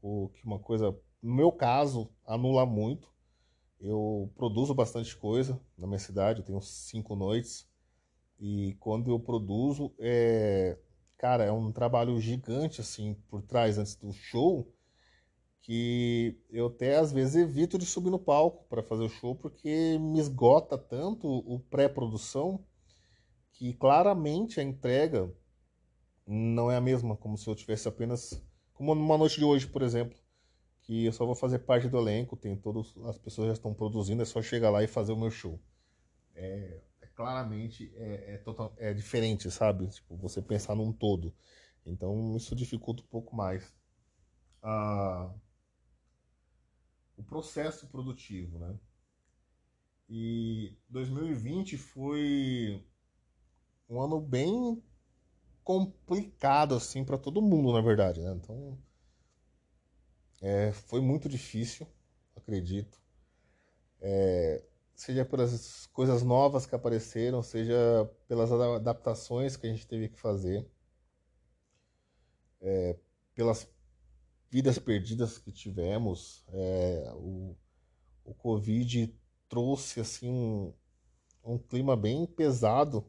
O 0.02 0.30
que 0.30 0.44
uma 0.44 0.58
coisa, 0.58 0.98
no 1.22 1.34
meu 1.34 1.52
caso, 1.52 2.10
anula 2.26 2.66
muito. 2.66 3.08
Eu 3.80 4.30
produzo 4.36 4.74
bastante 4.74 5.16
coisa 5.16 5.60
na 5.78 5.86
minha 5.86 5.98
cidade, 5.98 6.40
eu 6.40 6.44
tenho 6.44 6.60
cinco 6.60 7.16
noites. 7.16 7.68
E 8.38 8.76
quando 8.80 9.10
eu 9.10 9.20
produzo, 9.20 9.94
é, 9.98 10.78
cara, 11.18 11.44
é 11.44 11.52
um 11.52 11.72
trabalho 11.72 12.18
gigante 12.20 12.80
assim 12.80 13.14
por 13.28 13.42
trás 13.42 13.78
antes 13.78 13.96
do 13.96 14.12
show, 14.12 14.72
que 15.62 16.38
eu 16.50 16.66
até 16.68 16.96
às 16.96 17.12
vezes 17.12 17.36
evito 17.36 17.78
de 17.78 17.86
subir 17.86 18.10
no 18.10 18.18
palco 18.18 18.64
para 18.68 18.82
fazer 18.82 19.04
o 19.04 19.08
show 19.08 19.34
porque 19.34 19.98
me 19.98 20.18
esgota 20.18 20.76
tanto 20.78 21.28
o 21.28 21.60
pré-produção 21.60 22.64
que 23.52 23.74
claramente 23.74 24.58
a 24.58 24.62
entrega 24.62 25.30
não 26.26 26.70
é 26.70 26.76
a 26.76 26.80
mesma, 26.80 27.16
como 27.16 27.36
se 27.36 27.48
eu 27.48 27.54
tivesse 27.54 27.88
apenas. 27.88 28.42
Como 28.72 28.94
numa 28.94 29.18
noite 29.18 29.38
de 29.38 29.44
hoje, 29.44 29.66
por 29.66 29.82
exemplo, 29.82 30.16
que 30.90 31.04
eu 31.04 31.12
só 31.12 31.24
vou 31.24 31.36
fazer 31.36 31.60
parte 31.60 31.88
do 31.88 31.96
elenco, 31.96 32.36
tem 32.36 32.56
todos, 32.56 32.96
as 33.04 33.16
pessoas 33.16 33.46
já 33.46 33.52
estão 33.52 33.72
produzindo, 33.72 34.22
é 34.22 34.24
só 34.24 34.42
chegar 34.42 34.70
lá 34.70 34.82
e 34.82 34.88
fazer 34.88 35.12
o 35.12 35.16
meu 35.16 35.30
show. 35.30 35.56
É, 36.34 36.80
é 37.00 37.06
claramente 37.14 37.92
é, 37.94 38.34
é, 38.34 38.38
total, 38.38 38.74
é 38.76 38.92
diferente, 38.92 39.48
sabe? 39.52 39.86
Tipo, 39.86 40.16
você 40.16 40.42
pensar 40.42 40.74
num 40.74 40.92
todo. 40.92 41.32
Então 41.86 42.36
isso 42.36 42.56
dificulta 42.56 43.04
um 43.04 43.06
pouco 43.06 43.36
mais 43.36 43.72
a, 44.60 45.32
o 47.16 47.22
processo 47.22 47.86
produtivo, 47.86 48.58
né? 48.58 48.76
E 50.08 50.76
2020 50.88 51.78
foi 51.78 52.84
um 53.88 54.02
ano 54.02 54.20
bem 54.20 54.82
complicado 55.62 56.74
assim 56.74 57.04
para 57.04 57.16
todo 57.16 57.40
mundo, 57.40 57.72
na 57.72 57.80
verdade, 57.80 58.20
né? 58.20 58.32
Então 58.34 58.76
é, 60.40 60.72
foi 60.72 61.00
muito 61.00 61.28
difícil, 61.28 61.86
acredito. 62.34 63.00
É, 64.00 64.64
seja 64.94 65.24
pelas 65.24 65.86
coisas 65.88 66.22
novas 66.22 66.66
que 66.66 66.74
apareceram, 66.74 67.42
seja 67.42 68.10
pelas 68.26 68.50
adaptações 68.50 69.56
que 69.56 69.66
a 69.66 69.70
gente 69.70 69.86
teve 69.86 70.08
que 70.08 70.18
fazer, 70.18 70.66
é, 72.60 72.98
pelas 73.34 73.68
vidas 74.50 74.78
perdidas 74.78 75.38
que 75.38 75.52
tivemos, 75.52 76.44
é, 76.48 77.12
o, 77.14 77.56
o 78.24 78.34
Covid 78.34 79.14
trouxe 79.48 80.00
assim 80.00 80.30
um, 80.30 80.74
um 81.44 81.58
clima 81.58 81.96
bem 81.96 82.26
pesado 82.26 83.04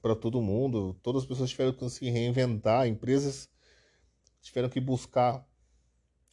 para 0.00 0.16
todo 0.16 0.42
mundo. 0.42 0.94
Todas 1.02 1.22
as 1.22 1.28
pessoas 1.28 1.50
tiveram 1.50 1.72
que 1.72 1.88
se 1.88 2.08
reinventar, 2.10 2.86
empresas 2.86 3.48
tiveram 4.40 4.68
que 4.68 4.80
buscar 4.80 5.46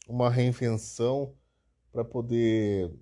uma 0.08 0.28
reinvenção 0.30 1.36
para 1.92 2.04
poder 2.04 2.92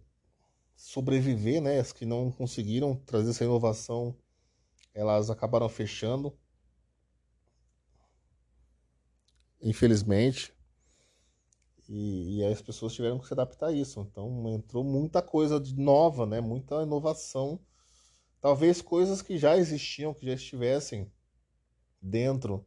sobreviver, 0.76 1.62
né? 1.62 1.78
As 1.78 1.92
que 1.92 2.04
não 2.04 2.30
conseguiram 2.30 2.94
trazer 2.94 3.30
essa 3.30 3.44
inovação, 3.44 4.14
elas 4.92 5.30
acabaram 5.30 5.68
fechando. 5.68 6.36
Infelizmente. 9.62 10.52
E, 11.88 12.38
e 12.38 12.44
as 12.44 12.60
pessoas 12.60 12.92
tiveram 12.92 13.18
que 13.18 13.26
se 13.26 13.32
adaptar 13.32 13.68
a 13.68 13.72
isso. 13.72 14.00
Então 14.00 14.48
entrou 14.50 14.84
muita 14.84 15.22
coisa 15.22 15.62
nova, 15.76 16.26
né? 16.26 16.40
Muita 16.40 16.82
inovação 16.82 17.60
Talvez 18.46 18.80
coisas 18.80 19.22
que 19.22 19.36
já 19.36 19.56
existiam, 19.56 20.14
que 20.14 20.24
já 20.24 20.34
estivessem 20.34 21.10
dentro 22.00 22.64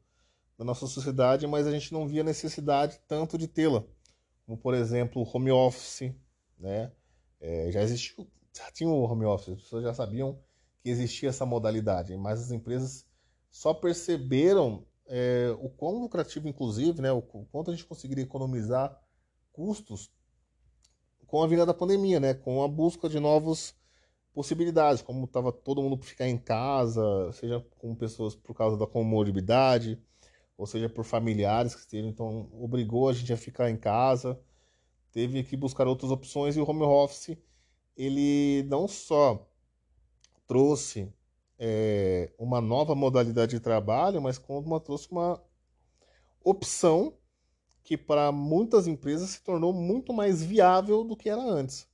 da 0.58 0.66
nossa 0.66 0.86
sociedade, 0.88 1.48
mas 1.48 1.66
a 1.66 1.72
gente 1.72 1.94
não 1.94 2.06
via 2.06 2.22
necessidade 2.22 3.00
tanto 3.08 3.38
de 3.38 3.48
tê-la. 3.48 3.86
Como, 4.50 4.58
por 4.58 4.74
exemplo, 4.74 5.22
home 5.32 5.52
office, 5.52 6.12
né? 6.58 6.92
É, 7.40 7.70
já 7.72 7.84
existiu, 7.84 8.28
já 8.52 8.72
tinha 8.72 8.90
o 8.90 9.04
home 9.04 9.24
office, 9.24 9.50
as 9.50 9.62
pessoas 9.62 9.84
já 9.84 9.94
sabiam 9.94 10.40
que 10.82 10.90
existia 10.90 11.30
essa 11.30 11.46
modalidade, 11.46 12.18
mas 12.18 12.42
as 12.42 12.50
empresas 12.50 13.06
só 13.52 13.76
perceberam 13.76 14.84
é, 15.06 15.56
o 15.62 15.70
quão 15.70 16.00
lucrativo, 16.00 16.48
inclusive, 16.48 17.00
né, 17.00 17.12
o 17.12 17.22
quanto 17.22 17.70
a 17.70 17.76
gente 17.76 17.86
conseguiria 17.86 18.24
economizar 18.24 19.00
custos 19.54 20.12
com 21.28 21.44
a 21.44 21.48
vinda 21.48 21.64
da 21.64 21.74
pandemia, 21.74 22.20
né, 22.20 22.34
com 22.34 22.64
a 22.64 22.68
busca 22.68 23.08
de 23.08 23.20
novas 23.20 23.76
possibilidades, 24.34 25.04
como 25.04 25.26
estava 25.26 25.52
todo 25.52 25.84
mundo 25.84 26.04
ficar 26.04 26.28
em 26.28 26.40
casa, 26.40 27.32
seja 27.34 27.64
com 27.78 27.94
pessoas 27.94 28.36
por 28.36 28.56
causa 28.56 28.76
da 28.76 28.88
comorbidade, 28.88 30.02
ou 30.60 30.68
seja 30.68 30.90
por 30.90 31.06
familiares 31.06 31.74
que 31.74 31.80
estejam, 31.80 32.10
então 32.10 32.50
obrigou 32.52 33.08
a 33.08 33.14
gente 33.14 33.32
a 33.32 33.38
ficar 33.38 33.70
em 33.70 33.78
casa, 33.78 34.38
teve 35.10 35.42
que 35.42 35.56
buscar 35.56 35.88
outras 35.88 36.12
opções 36.12 36.58
e 36.58 36.60
o 36.60 36.70
home 36.70 36.84
office 36.84 37.38
ele 37.96 38.64
não 38.64 38.86
só 38.86 39.48
trouxe 40.46 41.14
é, 41.58 42.30
uma 42.38 42.60
nova 42.60 42.94
modalidade 42.94 43.52
de 43.52 43.62
trabalho, 43.62 44.22
mas 44.22 44.38
como 44.38 44.60
uma, 44.60 44.82
trouxe 44.82 45.10
uma 45.10 45.42
opção 46.44 47.14
que 47.82 47.98
para 47.98 48.30
muitas 48.30 48.86
empresas 48.86 49.30
se 49.30 49.42
tornou 49.42 49.72
muito 49.72 50.12
mais 50.12 50.44
viável 50.44 51.06
do 51.06 51.16
que 51.16 51.30
era 51.30 51.42
antes. 51.42 51.88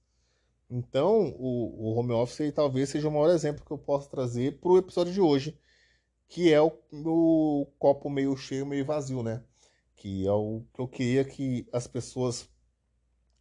Então, 0.68 1.36
o, 1.38 1.92
o 1.92 1.96
home 1.96 2.14
office 2.14 2.52
talvez 2.52 2.90
seja 2.90 3.08
o 3.10 3.12
maior 3.12 3.30
exemplo 3.30 3.64
que 3.64 3.72
eu 3.72 3.78
posso 3.78 4.10
trazer 4.10 4.60
para 4.60 4.72
o 4.72 4.78
episódio 4.80 5.14
de 5.14 5.22
hoje, 5.22 5.56
que 6.28 6.52
é 6.52 6.62
o, 6.62 7.68
copo 7.78 8.10
meio 8.10 8.36
cheio, 8.36 8.66
meio 8.66 8.86
vazio, 8.86 9.24
né? 9.24 9.44
Que 9.96 10.28
é 10.28 10.32
o 10.32 10.64
que 10.74 10.82
eu 10.82 10.88
queria 10.88 11.24
que 11.24 11.68
as 11.72 11.88
pessoas 11.88 12.50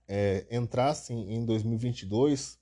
é, 0.06 0.46
entrassem 0.50 1.34
em 1.34 1.44
2022 1.44 2.58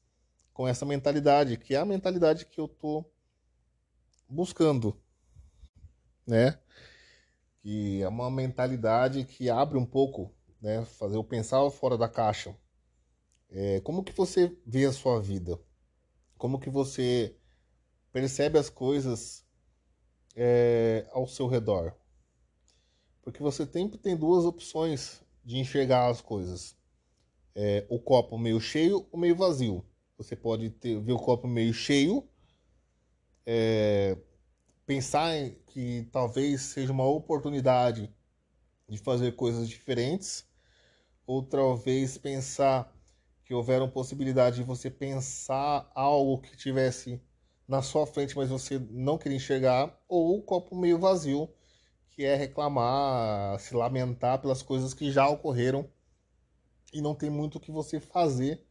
com 0.52 0.68
essa 0.68 0.84
mentalidade, 0.84 1.56
que 1.56 1.74
é 1.74 1.78
a 1.78 1.84
mentalidade 1.84 2.46
que 2.46 2.60
eu 2.60 2.68
tô 2.68 3.04
buscando, 4.28 5.00
né? 6.26 6.58
Que 7.60 8.02
é 8.02 8.08
uma 8.08 8.30
mentalidade 8.30 9.24
que 9.24 9.50
abre 9.50 9.78
um 9.78 9.86
pouco, 9.86 10.34
né? 10.60 10.84
Fazer 10.84 11.16
eu 11.16 11.24
pensar 11.24 11.68
fora 11.70 11.96
da 11.98 12.08
caixa. 12.08 12.56
É, 13.50 13.80
como 13.80 14.02
que 14.02 14.12
você 14.12 14.56
vê 14.66 14.86
a 14.86 14.92
sua 14.92 15.20
vida? 15.20 15.60
Como 16.38 16.58
que 16.58 16.70
você 16.70 17.36
percebe 18.10 18.58
as 18.58 18.70
coisas 18.70 19.44
é, 20.34 21.06
ao 21.12 21.26
seu 21.26 21.46
redor? 21.46 21.94
Porque 23.22 23.42
você 23.42 23.64
sempre 23.66 23.98
tem 23.98 24.16
duas 24.16 24.44
opções 24.44 25.22
de 25.44 25.58
enxergar 25.58 26.08
as 26.08 26.20
coisas. 26.20 26.76
É, 27.54 27.86
o 27.88 27.98
copo 27.98 28.38
meio 28.38 28.60
cheio 28.60 29.06
ou 29.12 29.18
meio 29.18 29.36
vazio. 29.36 29.84
Você 30.16 30.34
pode 30.34 30.70
ter, 30.70 31.00
ver 31.00 31.12
o 31.12 31.18
copo 31.18 31.46
meio 31.46 31.72
cheio, 31.72 32.26
é, 33.44 34.16
pensar 34.86 35.50
que 35.66 36.08
talvez 36.12 36.60
seja 36.62 36.92
uma 36.92 37.06
oportunidade 37.06 38.12
de 38.88 38.98
fazer 38.98 39.32
coisas 39.32 39.68
diferentes, 39.68 40.46
ou 41.26 41.42
talvez 41.42 42.18
pensar 42.18 42.94
que 43.44 43.54
houveram 43.54 43.90
possibilidade 43.90 44.56
de 44.56 44.62
você 44.62 44.90
pensar 44.90 45.90
algo 45.94 46.40
que 46.40 46.56
tivesse 46.56 47.20
na 47.72 47.80
sua 47.80 48.06
frente, 48.06 48.36
mas 48.36 48.50
você 48.50 48.78
não 48.90 49.16
queria 49.16 49.36
enxergar, 49.38 49.98
ou 50.06 50.36
o 50.38 50.42
copo 50.42 50.76
meio 50.76 50.98
vazio, 50.98 51.48
que 52.10 52.22
é 52.22 52.34
reclamar, 52.34 53.58
se 53.58 53.74
lamentar 53.74 54.42
pelas 54.42 54.60
coisas 54.62 54.92
que 54.92 55.10
já 55.10 55.26
ocorreram 55.26 55.88
e 56.92 57.00
não 57.00 57.14
tem 57.14 57.30
muito 57.30 57.56
o 57.56 57.60
que 57.60 57.72
você 57.72 57.98
fazer 57.98 58.62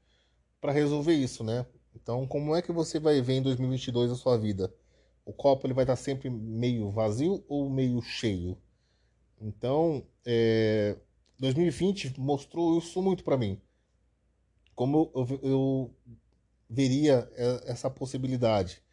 para 0.61 0.71
resolver 0.71 1.13
isso, 1.15 1.43
né? 1.43 1.65
Então, 1.95 2.27
como 2.27 2.55
é 2.55 2.61
que 2.61 2.71
você 2.71 2.99
vai 2.99 3.19
ver 3.21 3.33
em 3.33 3.41
2022 3.41 4.11
a 4.11 4.15
sua 4.15 4.37
vida? 4.37 4.71
O 5.25 5.33
copo 5.33 5.65
ele 5.65 5.73
vai 5.73 5.83
estar 5.83 5.95
sempre 5.95 6.29
meio 6.29 6.91
vazio 6.91 7.43
ou 7.47 7.71
meio 7.71 7.99
cheio? 8.03 8.55
Então, 9.41 10.05
é, 10.23 10.95
2020 11.39 12.19
mostrou 12.19 12.77
isso 12.77 13.01
muito 13.01 13.23
para 13.23 13.35
mim. 13.35 13.59
Como 14.75 15.11
eu, 15.15 15.39
eu 15.41 15.95
veria 16.69 17.27
é, 17.33 17.71
essa 17.71 17.89
possibilidade? 17.89 18.83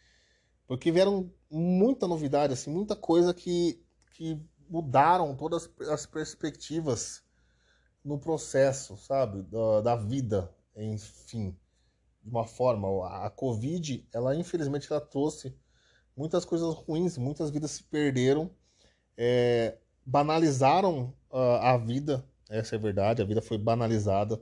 Porque 0.68 0.92
vieram 0.92 1.32
muita 1.50 2.06
novidade, 2.06 2.52
assim, 2.52 2.70
muita 2.70 2.94
coisa 2.94 3.32
que, 3.32 3.82
que 4.12 4.38
mudaram 4.68 5.34
todas 5.34 5.68
as 5.90 6.04
perspectivas 6.04 7.24
no 8.04 8.18
processo, 8.18 8.94
sabe, 8.98 9.42
da, 9.44 9.80
da 9.80 9.96
vida, 9.96 10.54
enfim, 10.76 11.56
de 12.22 12.30
uma 12.30 12.44
forma. 12.44 12.86
A 13.24 13.30
Covid, 13.30 14.06
ela 14.12 14.36
infelizmente 14.36 14.92
ela 14.92 15.00
trouxe 15.00 15.56
muitas 16.14 16.44
coisas 16.44 16.74
ruins, 16.74 17.16
muitas 17.16 17.48
vidas 17.48 17.70
se 17.70 17.84
perderam, 17.84 18.50
é, 19.16 19.78
banalizaram 20.04 21.14
uh, 21.30 21.62
a 21.62 21.78
vida, 21.78 22.22
essa 22.50 22.76
é 22.76 22.78
a 22.78 22.80
verdade, 22.80 23.22
a 23.22 23.24
vida 23.24 23.40
foi 23.40 23.56
banalizada. 23.56 24.38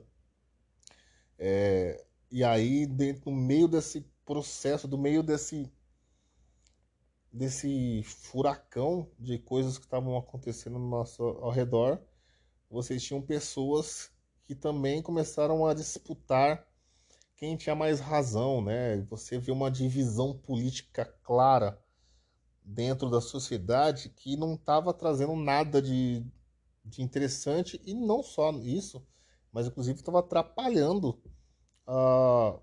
É, 1.39 2.03
e 2.29 2.43
aí, 2.43 2.85
dentro, 2.85 3.31
no 3.31 3.37
meio 3.37 3.67
desse 3.67 4.05
processo, 4.25 4.89
do 4.89 4.97
meio 4.97 5.23
desse 5.23 5.71
desse 7.37 8.01
furacão 8.03 9.09
de 9.19 9.37
coisas 9.37 9.77
que 9.77 9.85
estavam 9.85 10.17
acontecendo 10.17 10.79
no 10.79 10.89
nosso 10.89 11.23
ao 11.23 11.51
redor, 11.51 12.01
vocês 12.69 13.03
tinham 13.03 13.21
pessoas 13.21 14.11
que 14.43 14.55
também 14.55 15.01
começaram 15.01 15.65
a 15.65 15.73
disputar 15.73 16.67
quem 17.35 17.55
tinha 17.55 17.75
mais 17.75 17.99
razão, 17.99 18.61
né? 18.61 18.97
Você 19.09 19.37
vê 19.37 19.51
uma 19.51 19.69
divisão 19.69 20.35
política 20.35 21.05
clara 21.23 21.79
dentro 22.63 23.09
da 23.09 23.21
sociedade 23.21 24.09
que 24.09 24.35
não 24.35 24.55
estava 24.55 24.91
trazendo 24.93 25.35
nada 25.35 25.81
de, 25.81 26.25
de 26.83 27.03
interessante 27.03 27.79
e 27.85 27.93
não 27.93 28.23
só 28.23 28.51
isso, 28.53 29.05
mas 29.51 29.67
inclusive 29.67 29.99
estava 29.99 30.19
atrapalhando 30.19 31.21
uh, 31.87 32.59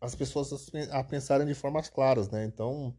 as 0.00 0.14
pessoas 0.14 0.52
a 0.90 1.02
pensarem 1.02 1.46
de 1.46 1.54
formas 1.54 1.88
claras, 1.88 2.28
né? 2.28 2.44
Então, 2.44 2.94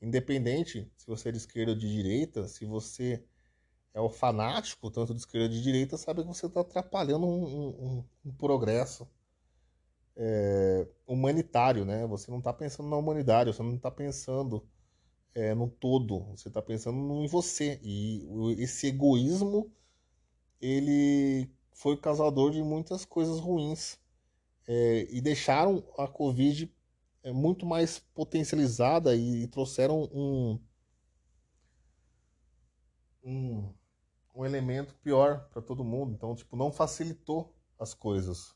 independente 0.00 0.90
se 0.96 1.06
você 1.06 1.28
é 1.28 1.32
de 1.32 1.38
esquerda 1.38 1.72
ou 1.72 1.78
de 1.78 1.90
direita, 1.90 2.46
se 2.48 2.64
você 2.64 3.24
é 3.94 4.00
o 4.00 4.08
fanático, 4.08 4.90
tanto 4.90 5.14
de 5.14 5.20
esquerda 5.20 5.48
de 5.48 5.62
direita, 5.62 5.96
sabe 5.96 6.22
que 6.22 6.28
você 6.28 6.46
está 6.46 6.60
atrapalhando 6.60 7.26
um, 7.26 7.44
um, 7.44 8.04
um 8.26 8.32
progresso 8.32 9.08
é, 10.16 10.86
humanitário, 11.06 11.84
né? 11.84 12.06
Você 12.06 12.30
não 12.30 12.38
está 12.38 12.52
pensando 12.52 12.88
na 12.88 12.96
humanidade, 12.96 13.52
você 13.52 13.62
não 13.62 13.76
está 13.76 13.90
pensando 13.90 14.66
é, 15.34 15.54
no 15.54 15.68
todo, 15.68 16.24
você 16.36 16.48
está 16.48 16.60
pensando 16.60 16.98
em 17.22 17.26
você. 17.28 17.80
E 17.82 18.28
esse 18.58 18.88
egoísmo, 18.88 19.70
ele 20.60 21.48
foi 21.72 21.96
causador 21.96 22.50
de 22.50 22.62
muitas 22.62 23.04
coisas 23.04 23.38
ruins. 23.38 23.98
É, 24.66 25.06
e 25.10 25.20
deixaram 25.20 25.82
a 25.96 26.06
Covid 26.06 26.70
é, 27.22 27.32
muito 27.32 27.66
mais 27.66 27.98
potencializada 28.14 29.14
e, 29.14 29.44
e 29.44 29.48
trouxeram 29.48 30.08
um, 30.12 30.60
um 33.24 33.74
um 34.38 34.46
elemento 34.46 34.94
pior 35.02 35.48
para 35.50 35.60
todo 35.60 35.84
mundo. 35.84 36.12
Então, 36.12 36.34
tipo, 36.34 36.56
não 36.56 36.70
facilitou 36.70 37.52
as 37.76 37.92
coisas. 37.92 38.54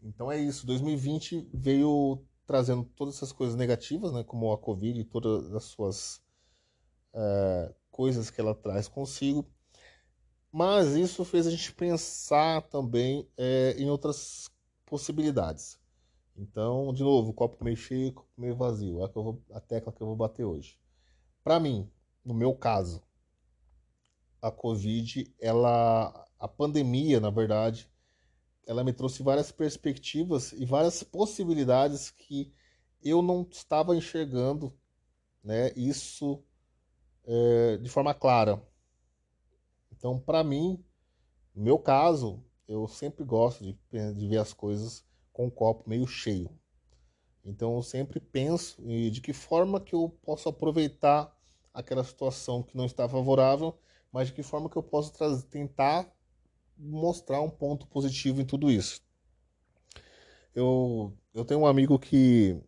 Então 0.00 0.30
é 0.30 0.38
isso. 0.38 0.64
2020 0.64 1.50
veio 1.52 2.24
trazendo 2.46 2.84
todas 2.84 3.16
essas 3.16 3.32
coisas 3.32 3.56
negativas, 3.56 4.12
né, 4.12 4.22
como 4.22 4.52
a 4.52 4.58
Covid 4.58 5.00
e 5.00 5.04
todas 5.04 5.52
as 5.52 5.64
suas 5.64 6.22
é, 7.12 7.74
coisas 7.90 8.30
que 8.30 8.40
ela 8.40 8.54
traz 8.54 8.86
consigo. 8.86 9.44
Mas 10.50 10.94
isso 10.94 11.24
fez 11.24 11.46
a 11.46 11.50
gente 11.50 11.72
pensar 11.74 12.62
também 12.62 13.28
é, 13.36 13.74
em 13.76 13.90
outras 13.90 14.48
possibilidades. 14.86 15.78
Então, 16.38 16.94
de 16.94 17.02
novo, 17.02 17.32
copo 17.32 17.64
meio 17.64 17.76
cheio, 17.76 18.12
copo 18.12 18.30
meio 18.36 18.54
vazio. 18.54 19.00
É 19.00 19.04
a, 19.04 19.08
que 19.08 19.16
eu 19.16 19.24
vou, 19.24 19.42
a 19.52 19.60
tecla 19.60 19.92
que 19.92 20.00
eu 20.00 20.06
vou 20.06 20.14
bater 20.14 20.44
hoje. 20.44 20.78
Para 21.42 21.58
mim, 21.58 21.90
no 22.24 22.32
meu 22.32 22.54
caso, 22.54 23.02
a 24.40 24.48
Covid, 24.48 25.34
ela, 25.40 26.28
a 26.38 26.46
pandemia, 26.46 27.18
na 27.18 27.30
verdade, 27.30 27.90
ela 28.68 28.84
me 28.84 28.92
trouxe 28.92 29.20
várias 29.20 29.50
perspectivas 29.50 30.52
e 30.52 30.64
várias 30.64 31.02
possibilidades 31.02 32.10
que 32.10 32.52
eu 33.02 33.20
não 33.20 33.44
estava 33.50 33.96
enxergando, 33.96 34.72
né? 35.42 35.72
Isso 35.74 36.40
é, 37.24 37.78
de 37.78 37.88
forma 37.88 38.14
clara. 38.14 38.62
Então, 39.90 40.20
para 40.20 40.44
mim, 40.44 40.84
no 41.52 41.64
meu 41.64 41.80
caso, 41.80 42.44
eu 42.68 42.86
sempre 42.86 43.24
gosto 43.24 43.64
de, 43.64 43.76
de 44.14 44.28
ver 44.28 44.38
as 44.38 44.52
coisas 44.52 45.07
com 45.38 45.46
o 45.46 45.50
copo 45.50 45.88
meio 45.88 46.04
cheio. 46.04 46.50
Então, 47.44 47.76
eu 47.76 47.82
sempre 47.82 48.18
penso 48.18 48.82
de 48.82 49.20
que 49.20 49.32
forma 49.32 49.80
que 49.80 49.94
eu 49.94 50.10
posso 50.22 50.48
aproveitar 50.48 51.32
aquela 51.72 52.02
situação 52.02 52.60
que 52.60 52.76
não 52.76 52.84
está 52.84 53.08
favorável 53.08 53.78
mas 54.12 54.28
de 54.28 54.34
que 54.34 54.42
forma 54.42 54.68
que 54.68 54.76
eu 54.76 54.82
posso 54.82 55.12
tentar 55.48 56.10
mostrar 56.76 57.40
um 57.40 57.50
ponto 57.50 57.86
positivo 57.86 58.40
em 58.40 58.44
tudo 58.44 58.70
isso. 58.70 59.02
Eu, 60.54 61.16
eu 61.34 61.44
tenho 61.44 61.60
um 61.60 61.66
amigo 61.66 61.98
que, 61.98 62.60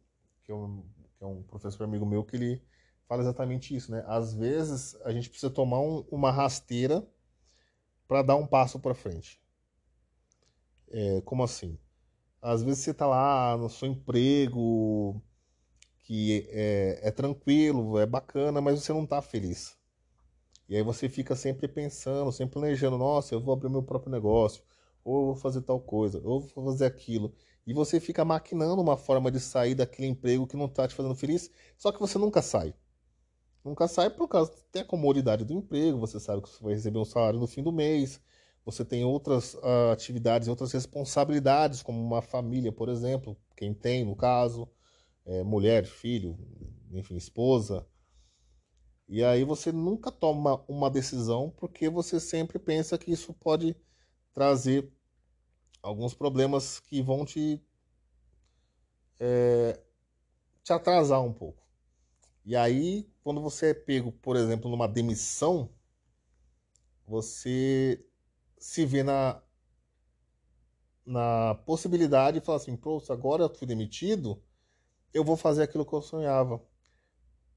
que, 0.45 0.53
é 0.53 0.55
um, 0.55 0.85
que 1.17 1.25
é 1.25 1.27
um 1.27 1.43
professor 1.43 1.85
amigo 1.85 2.07
meu 2.07 2.25
que 2.25 2.37
ele 2.37 2.63
fala 3.09 3.23
exatamente 3.23 3.75
isso, 3.75 3.91
né? 3.91 4.05
Às 4.07 4.35
vezes 4.35 4.95
a 5.03 5.11
gente 5.13 5.29
precisa 5.29 5.51
tomar 5.51 5.81
um, 5.81 6.05
uma 6.11 6.31
rasteira 6.31 7.05
para 8.07 8.23
dar 8.23 8.37
um 8.37 8.47
passo 8.47 8.79
para 8.79 8.95
frente. 8.95 9.41
É, 10.89 11.21
como 11.23 11.43
assim? 11.43 11.79
Às 12.43 12.63
vezes 12.63 12.85
você 12.85 12.93
está 12.93 13.07
lá 13.07 13.57
no 13.57 13.69
seu 13.69 13.89
emprego, 13.89 15.23
que 16.05 16.49
é, 16.51 17.01
é, 17.03 17.11
tranquilo, 17.11 17.99
é 17.99 18.07
bacana, 18.07 18.61
mas 18.61 18.81
você 18.81 18.93
não 18.93 19.05
está 19.05 19.21
feliz. 19.21 19.77
E 20.69 20.77
aí 20.77 20.83
você 20.83 21.09
fica 21.09 21.37
sempre 21.37 21.69
pensando, 21.69 22.33
sempre 22.33 22.55
planejando, 22.55 22.97
nossa, 22.97 23.35
eu 23.35 23.41
vou 23.41 23.53
abrir 23.53 23.69
meu 23.69 23.83
próprio 23.83 24.11
negócio, 24.11 24.63
ou 25.05 25.21
eu 25.21 25.27
vou 25.27 25.37
fazer 25.37 25.63
tal 25.63 25.81
coisa, 25.81 26.21
ou 26.25 26.41
vou 26.41 26.65
fazer 26.65 26.87
aquilo. 26.87 27.35
E 27.67 27.75
você 27.75 28.01
fica 28.01 28.25
maquinando 28.25 28.81
uma 28.81 28.97
forma 28.97 29.31
de 29.31 29.39
sair 29.39 29.75
daquele 29.75 30.09
emprego 30.09 30.47
que 30.47 30.57
não 30.57 30.67
está 30.67 30.89
te 30.89 30.95
fazendo 30.95 31.15
feliz, 31.15 31.51
só 31.77 31.93
que 31.93 32.01
você 32.01 32.19
nunca 32.19 32.41
sai. 32.41 32.75
Nunca 33.65 33.87
sai 33.87 34.09
por 34.09 34.27
causa 34.27 34.53
da 34.73 34.83
comodidade 34.85 35.45
do 35.45 35.53
emprego, 35.53 35.99
você 35.99 36.19
sabe 36.19 36.41
que 36.43 36.49
você 36.49 36.63
vai 36.65 36.73
receber 36.73 36.99
um 36.99 37.05
salário 37.05 37.39
no 37.39 37.47
fim 37.47 37.63
do 37.63 37.71
mês, 37.71 38.21
você 38.65 38.85
tem 38.85 39.05
outras 39.05 39.55
uh, 39.55 39.91
atividades, 39.93 40.49
outras 40.49 40.73
responsabilidades, 40.73 41.83
como 41.83 42.01
uma 42.01 42.23
família, 42.23 42.71
por 42.71 42.89
exemplo, 42.89 43.37
quem 43.57 43.75
tem, 43.75 44.05
no 44.05 44.15
caso, 44.15 44.69
é, 45.25 45.43
mulher, 45.43 45.85
filho, 45.85 46.39
enfim, 46.91 47.17
esposa. 47.17 47.87
E 49.09 49.25
aí 49.25 49.45
você 49.45 49.73
nunca 49.73 50.13
toma 50.13 50.65
uma 50.69 50.91
decisão 50.91 51.51
porque 51.57 51.89
você 51.89 52.21
sempre 52.21 52.59
pensa 52.59 52.97
que 52.97 53.11
isso 53.11 53.33
pode 53.35 53.77
trazer 54.33 54.91
alguns 55.83 56.15
problemas 56.15 56.79
que 56.79 57.03
vão 57.03 57.25
te, 57.25 57.61
é, 59.19 59.81
te 60.63 60.73
atrasar 60.73 61.23
um 61.23 61.33
pouco. 61.33 61.61
E 62.45 62.57
aí, 62.57 63.11
quando 63.23 63.41
você 63.41 63.71
é 63.71 63.75
pego, 63.75 64.13
por 64.13 64.37
exemplo, 64.37 64.71
numa 64.71 64.89
demissão, 64.89 65.71
você 67.07 68.05
se 68.61 68.85
vê 68.85 69.03
na, 69.03 69.43
na 71.05 71.55
possibilidade 71.67 72.39
de 72.39 72.47
falar 72.47 72.59
assim: 72.59 72.77
pô, 72.77 73.03
agora 73.09 73.45
eu 73.45 73.55
fui 73.55 73.67
demitido, 73.67 74.41
eu 75.13 75.25
vou 75.25 75.37
fazer 75.37 75.63
aquilo 75.63 75.85
que 75.85 75.95
eu 75.95 76.03
sonhava. 76.03 76.63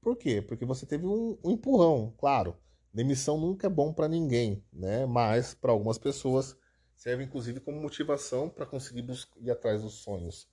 Por 0.00 0.16
quê? 0.16 0.42
Porque 0.42 0.64
você 0.64 0.86
teve 0.86 1.06
um, 1.06 1.38
um 1.44 1.50
empurrão, 1.50 2.12
claro. 2.18 2.56
Demissão 2.92 3.38
nunca 3.38 3.66
é 3.66 3.70
bom 3.70 3.92
para 3.92 4.08
ninguém, 4.08 4.64
né? 4.72 5.04
Mas 5.06 5.54
para 5.54 5.72
algumas 5.72 5.98
pessoas 5.98 6.56
serve 6.96 7.24
inclusive 7.24 7.60
como 7.60 7.80
motivação 7.80 8.48
para 8.48 8.66
conseguir 8.66 9.04
ir 9.40 9.50
atrás 9.50 9.82
dos 9.82 9.94
sonhos. 9.94 10.48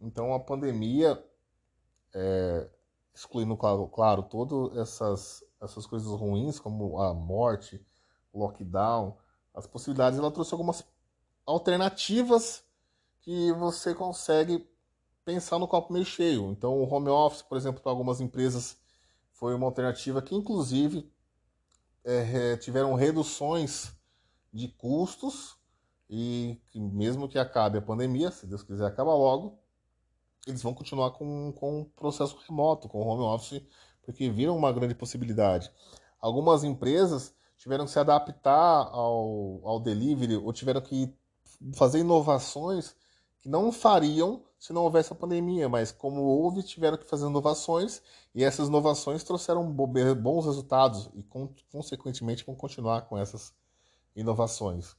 Então 0.00 0.32
a 0.32 0.40
pandemia 0.40 1.22
é, 2.14 2.70
excluindo, 3.14 3.56
claro, 3.56 3.88
claro 3.88 4.22
todas 4.22 4.78
essas, 4.78 5.44
essas 5.60 5.86
coisas 5.86 6.08
ruins, 6.08 6.60
como 6.60 7.00
a 7.00 7.12
morte, 7.12 7.84
o 8.32 8.38
lockdown, 8.38 9.16
as 9.58 9.66
possibilidades, 9.66 10.18
ela 10.18 10.30
trouxe 10.30 10.54
algumas 10.54 10.84
alternativas 11.44 12.62
que 13.20 13.52
você 13.52 13.94
consegue 13.94 14.66
pensar 15.24 15.58
no 15.58 15.68
copo 15.68 15.92
meio 15.92 16.04
cheio. 16.04 16.50
Então, 16.52 16.78
o 16.78 16.88
home 16.88 17.08
office, 17.08 17.42
por 17.42 17.58
exemplo, 17.58 17.82
para 17.82 17.90
algumas 17.90 18.20
empresas 18.20 18.78
foi 19.32 19.54
uma 19.54 19.66
alternativa 19.66 20.22
que, 20.22 20.34
inclusive, 20.34 21.12
é, 22.04 22.56
tiveram 22.56 22.94
reduções 22.94 23.92
de 24.52 24.68
custos 24.68 25.56
e 26.08 26.60
que 26.70 26.80
mesmo 26.80 27.28
que 27.28 27.38
acabe 27.38 27.78
a 27.78 27.82
pandemia, 27.82 28.30
se 28.30 28.46
Deus 28.46 28.62
quiser 28.62 28.86
acabar 28.86 29.14
logo, 29.14 29.58
eles 30.46 30.62
vão 30.62 30.72
continuar 30.72 31.10
com, 31.10 31.52
com 31.52 31.82
o 31.82 31.84
processo 31.84 32.38
remoto, 32.46 32.88
com 32.88 33.02
o 33.02 33.06
home 33.06 33.22
office, 33.22 33.62
porque 34.02 34.30
viram 34.30 34.56
uma 34.56 34.72
grande 34.72 34.94
possibilidade. 34.94 35.70
Algumas 36.18 36.64
empresas 36.64 37.34
tiveram 37.58 37.84
que 37.84 37.90
se 37.90 37.98
adaptar 37.98 38.88
ao, 38.90 39.60
ao 39.64 39.80
delivery 39.80 40.36
ou 40.36 40.52
tiveram 40.52 40.80
que 40.80 41.12
fazer 41.74 41.98
inovações 41.98 42.94
que 43.38 43.48
não 43.48 43.70
fariam 43.70 44.42
se 44.58 44.72
não 44.72 44.82
houvesse 44.82 45.12
a 45.12 45.16
pandemia, 45.16 45.68
mas 45.68 45.92
como 45.92 46.22
houve, 46.22 46.62
tiveram 46.62 46.96
que 46.96 47.04
fazer 47.04 47.26
inovações 47.26 48.02
e 48.34 48.42
essas 48.42 48.68
inovações 48.68 49.22
trouxeram 49.22 49.70
bons 49.70 50.46
resultados 50.46 51.08
e, 51.14 51.22
consequentemente, 51.70 52.44
vão 52.44 52.56
continuar 52.56 53.02
com 53.02 53.16
essas 53.16 53.54
inovações. 54.16 54.96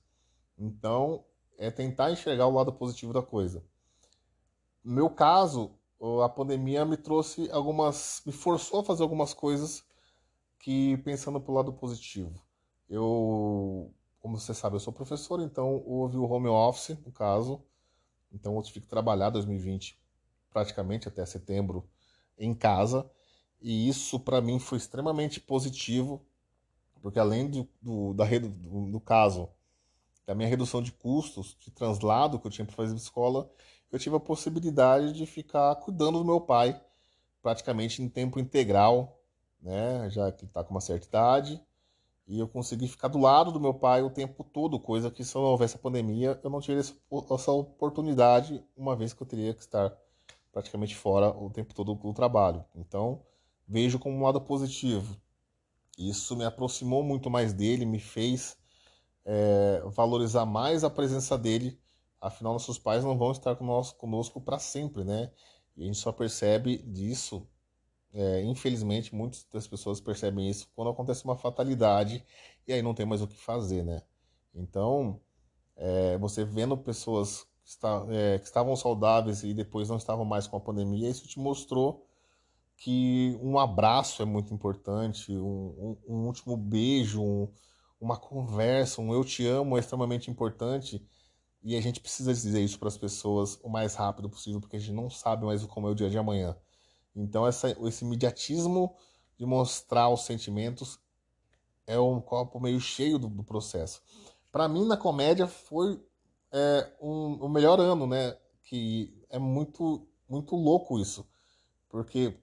Então, 0.58 1.26
é 1.58 1.70
tentar 1.70 2.12
enxergar 2.12 2.48
o 2.48 2.54
lado 2.54 2.72
positivo 2.72 3.12
da 3.12 3.22
coisa. 3.22 3.62
No 4.82 4.94
meu 4.94 5.10
caso, 5.10 5.72
a 6.24 6.30
pandemia 6.30 6.86
me 6.86 6.96
trouxe 6.96 7.52
algumas. 7.52 8.22
me 8.26 8.32
forçou 8.32 8.80
a 8.80 8.84
fazer 8.84 9.04
algumas 9.04 9.34
coisas 9.34 9.84
que, 10.58 10.98
pensando 11.00 11.42
pelo 11.42 11.58
lado 11.58 11.74
positivo. 11.74 12.42
Eu, 12.90 13.94
como 14.20 14.38
você 14.40 14.54
sabe, 14.54 14.76
eu 14.76 14.80
sou 14.80 14.92
professor, 14.92 15.40
então 15.42 15.84
houve 15.86 16.18
o 16.18 16.24
home 16.24 16.48
office, 16.48 16.98
no 17.06 17.12
caso. 17.12 17.62
Então 18.32 18.56
eu 18.56 18.64
tive 18.64 18.82
que 18.82 18.88
trabalhar 18.88 19.30
2020 19.30 20.00
praticamente 20.50 21.08
até 21.08 21.26
setembro 21.26 21.88
em 22.38 22.54
casa. 22.54 23.10
E 23.62 23.88
isso 23.88 24.20
para 24.20 24.42
mim 24.42 24.60
foi 24.60 24.78
extremamente 24.78 25.40
positivo, 25.40 26.26
porque 27.02 27.20
além 27.20 27.50
do, 27.50 27.68
do, 27.82 28.14
da, 28.14 28.26
do, 28.26 28.92
do 28.92 29.00
caso 29.00 29.50
da 30.26 30.36
minha 30.36 30.48
redução 30.48 30.82
de 30.82 30.92
custos 30.92 31.58
de 31.60 31.72
translado 31.72 32.40
que 32.40 32.48
eu 32.48 32.52
tinha 32.52 32.66
para 32.66 32.76
fazer 32.76 32.94
de 32.94 33.02
escola, 33.02 33.52
eu 33.92 34.00
tive 34.00 34.16
a 34.16 34.20
possibilidade 34.20 35.14
de 35.14 35.26
ficar 35.26 35.76
cuidando 35.78 36.20
do 36.20 36.26
meu 36.26 36.40
pai 36.40 36.80
praticamente 37.42 38.02
em 38.02 38.10
tempo 38.10 38.40
integral, 38.40 39.20
né? 39.62 40.10
Já 40.10 40.32
que 40.32 40.44
ele 40.44 40.50
está 40.50 40.64
com 40.64 40.72
uma 40.72 40.82
certa 40.82 41.08
idade. 41.08 41.62
E 42.30 42.40
eu 42.40 42.48
consegui 42.48 42.88
ficar 42.88 43.10
do 43.10 43.20
lado 43.20 43.52
do 43.52 43.60
meu 43.60 43.74
pai 43.74 44.02
o 44.02 44.10
tempo 44.10 44.44
todo, 44.44 44.80
coisa 44.80 45.12
que 45.12 45.26
se 45.26 45.36
não 45.36 45.44
houvesse 45.44 45.76
a 45.76 45.80
pandemia, 45.80 46.40
eu 46.44 46.50
não 46.50 46.62
teria 46.62 46.80
essa 46.80 47.52
oportunidade, 47.52 48.64
uma 48.78 48.96
vez 48.96 49.12
que 49.12 49.22
eu 49.22 49.28
teria 49.28 49.54
que 49.54 49.62
estar 49.62 49.94
praticamente 50.52 50.96
fora 50.96 51.30
o 51.30 51.50
tempo 51.50 51.74
todo 51.74 51.94
do 51.96 52.14
trabalho. 52.14 52.64
Então, 52.76 53.22
vejo 53.68 54.00
como 54.00 54.16
um 54.16 54.24
lado 54.24 54.40
positivo. 54.40 55.18
Isso 55.98 56.38
me 56.38 56.46
aproximou 56.46 57.04
muito 57.04 57.30
mais 57.30 57.52
dele, 57.52 57.86
me 57.86 58.00
fez 58.00 58.56
é, 59.26 59.82
valorizar 59.88 60.46
mais 60.46 60.84
a 60.84 60.90
presença 60.90 61.38
dele 61.38 61.78
Afinal, 62.22 62.54
nossos 62.54 62.78
pais 62.78 63.04
não 63.04 63.18
vão 63.18 63.32
estar 63.32 63.56
conosco 63.56 64.42
para 64.42 64.60
sempre, 64.60 65.04
né? 65.04 65.32
E 65.76 65.84
a 65.84 65.86
gente 65.86 65.98
só 65.98 66.12
percebe 66.12 66.78
disso, 66.80 67.48
é, 68.14 68.44
infelizmente, 68.44 69.14
muitas 69.14 69.46
das 69.52 69.68
pessoas 69.68 70.02
percebem 70.02 70.50
isso 70.50 70.70
quando 70.76 70.90
acontece 70.90 71.24
uma 71.26 71.38
fatalidade 71.38 72.26
e 72.68 72.74
aí 72.74 72.82
não 72.82 72.94
tem 72.94 73.06
mais 73.06 73.22
o 73.22 73.28
que 73.28 73.38
fazer, 73.38 73.84
né? 73.84 74.02
Então, 74.54 75.20
é, 75.76 76.18
você 76.18 76.44
vendo 76.44 76.78
pessoas 76.78 77.44
que, 77.64 77.70
está, 77.70 78.06
é, 78.10 78.40
que 78.40 78.46
estavam 78.46 78.76
saudáveis 78.76 79.44
e 79.44 79.54
depois 79.54 79.90
não 79.90 79.98
estavam 79.98 80.26
mais 80.26 80.48
com 80.48 80.58
a 80.58 80.60
pandemia, 80.60 81.10
isso 81.10 81.28
te 81.28 81.40
mostrou 81.40 82.06
que 82.78 83.38
um 83.42 83.60
abraço 83.60 84.22
é 84.22 84.26
muito 84.26 84.54
importante, 84.54 85.32
um, 85.34 85.98
um, 86.08 86.16
um 86.16 86.26
último 86.28 86.56
beijo, 86.58 87.22
um, 87.22 87.52
uma 88.00 88.18
conversa, 88.18 89.02
um 89.02 89.14
eu 89.14 89.24
te 89.24 89.46
amo 89.46 89.78
é 89.78 89.82
extremamente 89.82 90.32
importante 90.32 91.06
e 91.62 91.76
a 91.76 91.82
gente 91.82 92.00
precisa 92.00 92.34
dizer 92.34 92.62
isso 92.62 92.80
para 92.80 92.88
as 92.88 92.98
pessoas 92.98 93.60
o 93.62 93.70
mais 93.70 93.96
rápido 93.96 94.30
possível, 94.30 94.62
porque 94.62 94.78
a 94.78 94.80
gente 94.80 94.94
não 94.94 95.10
sabe 95.10 95.46
mais 95.46 95.64
como 95.66 95.88
é 95.88 95.92
o 95.92 95.96
dia 95.96 96.10
de 96.10 96.18
amanhã. 96.18 96.56
Então, 97.16 97.46
essa, 97.46 97.70
esse 97.88 98.06
imediatismo 98.06 98.96
de 99.38 99.46
mostrar 99.46 100.10
os 100.10 100.26
sentimentos 100.26 101.00
é 101.88 102.00
um 102.00 102.22
copo 102.22 102.60
meio 102.60 102.80
cheio 102.80 103.18
do, 103.18 103.28
do 103.28 103.44
processo. 103.44 104.02
Para 104.52 104.68
mim, 104.68 104.86
na 104.86 104.98
comédia, 104.98 105.48
foi 105.48 106.02
é, 106.52 106.92
um, 107.02 107.36
o 107.46 107.50
melhor 107.50 107.80
ano, 107.80 108.06
né? 108.06 108.38
Que 108.64 109.26
é 109.30 109.40
muito, 109.40 110.08
muito 110.28 110.56
louco 110.56 111.00
isso. 111.00 111.28
Porque, 111.88 112.38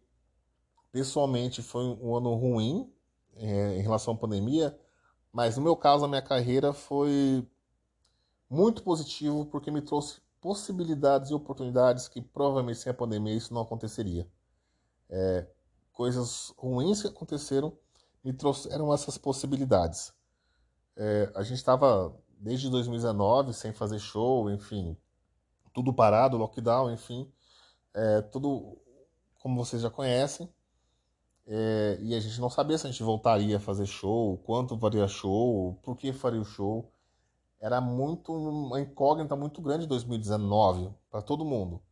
pessoalmente, 0.90 1.62
foi 1.62 1.84
um 1.84 2.16
ano 2.16 2.34
ruim 2.34 2.92
é, 3.34 3.76
em 3.76 3.82
relação 3.82 4.14
à 4.14 4.16
pandemia, 4.16 4.78
mas 5.32 5.56
no 5.56 5.62
meu 5.62 5.76
caso, 5.76 6.04
a 6.04 6.08
minha 6.08 6.22
carreira 6.22 6.72
foi 6.72 7.46
muito 8.48 8.82
positivo 8.82 9.44
porque 9.46 9.70
me 9.70 9.82
trouxe 9.82 10.20
possibilidades 10.40 11.30
e 11.30 11.34
oportunidades 11.34 12.08
que 12.08 12.22
provavelmente 12.22 12.78
sem 12.78 12.90
a 12.90 12.94
pandemia 12.94 13.34
isso 13.34 13.52
não 13.52 13.62
aconteceria. 13.62 14.28
É, 15.08 15.46
coisas 15.92 16.52
ruins 16.56 17.02
que 17.02 17.08
aconteceram 17.08 17.76
me 18.24 18.32
trouxeram 18.32 18.92
essas 18.92 19.16
possibilidades. 19.16 20.12
É, 20.96 21.30
a 21.34 21.42
gente 21.42 21.58
estava 21.58 22.14
desde 22.38 22.68
2019 22.68 23.52
sem 23.52 23.72
fazer 23.72 23.98
show, 23.98 24.50
enfim, 24.50 24.96
tudo 25.72 25.92
parado, 25.92 26.36
lockdown, 26.36 26.92
enfim, 26.92 27.30
é, 27.94 28.22
tudo 28.22 28.78
como 29.40 29.64
vocês 29.64 29.82
já 29.82 29.90
conhecem. 29.90 30.52
É, 31.46 31.98
e 32.00 32.14
a 32.14 32.20
gente 32.20 32.40
não 32.40 32.50
sabia 32.50 32.76
se 32.76 32.86
a 32.86 32.90
gente 32.90 33.02
voltaria 33.02 33.56
a 33.56 33.60
fazer 33.60 33.86
show, 33.86 34.36
quanto 34.38 34.76
faria 34.76 35.06
show, 35.06 35.78
por 35.82 35.96
que 35.96 36.12
faria 36.12 36.40
o 36.40 36.44
show 36.44 36.92
era 37.60 37.80
muito 37.80 38.32
uma 38.32 38.80
incógnita 38.80 39.34
muito 39.34 39.60
grande 39.60 39.84
em 39.84 39.88
2019 39.88 40.90
para 41.10 41.22
todo 41.22 41.44
mundo. 41.44 41.82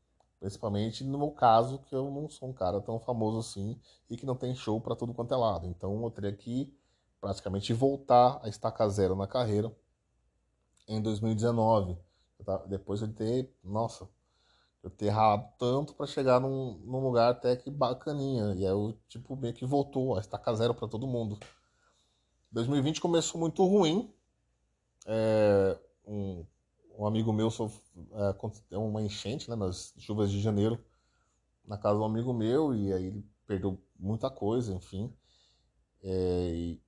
Principalmente 0.44 1.02
no 1.02 1.16
meu 1.16 1.30
caso, 1.30 1.78
que 1.78 1.96
eu 1.96 2.10
não 2.10 2.28
sou 2.28 2.50
um 2.50 2.52
cara 2.52 2.78
tão 2.78 3.00
famoso 3.00 3.38
assim 3.38 3.80
e 4.10 4.14
que 4.14 4.26
não 4.26 4.36
tem 4.36 4.54
show 4.54 4.78
para 4.78 4.94
tudo 4.94 5.14
quanto 5.14 5.32
é 5.32 5.36
lado. 5.38 5.66
Então 5.66 6.04
eu 6.04 6.10
teria 6.10 6.34
que 6.34 6.70
praticamente 7.18 7.72
voltar 7.72 8.38
a 8.42 8.48
estacar 8.50 8.86
zero 8.90 9.16
na 9.16 9.26
carreira 9.26 9.74
em 10.86 11.00
2019. 11.00 11.96
Depois 12.68 13.00
de 13.00 13.08
ter, 13.08 13.56
nossa, 13.64 14.06
eu 14.82 14.90
ter 14.90 15.06
errado 15.06 15.50
tanto 15.58 15.94
para 15.94 16.04
chegar 16.04 16.38
num, 16.38 16.78
num, 16.84 17.00
lugar 17.00 17.30
até 17.30 17.56
que 17.56 17.70
bacaninha. 17.70 18.52
E 18.52 18.66
aí 18.66 18.70
eu, 18.70 18.94
tipo, 19.08 19.34
meio 19.36 19.54
que 19.54 19.64
voltou 19.64 20.14
a 20.14 20.20
estacar 20.20 20.54
zero 20.56 20.74
para 20.74 20.86
todo 20.86 21.06
mundo. 21.06 21.38
2020 22.52 23.00
começou 23.00 23.40
muito 23.40 23.64
ruim. 23.64 24.12
É, 25.06 25.78
um, 26.06 26.44
um 26.96 27.06
amigo 27.06 27.32
meu 27.32 27.50
sofreu 27.50 27.82
é, 28.70 28.78
uma 28.78 29.02
enchente 29.02 29.48
né, 29.50 29.56
nas 29.56 29.94
chuvas 29.98 30.30
de 30.30 30.40
janeiro 30.40 30.78
na 31.66 31.78
casa 31.78 31.96
de 31.96 32.02
um 32.02 32.06
amigo 32.06 32.32
meu 32.32 32.74
e 32.74 32.92
aí 32.92 33.06
ele 33.06 33.24
perdeu 33.46 33.80
muita 33.98 34.30
coisa, 34.30 34.72
enfim. 34.72 35.12
É, 36.02 36.50
e, 36.54 36.80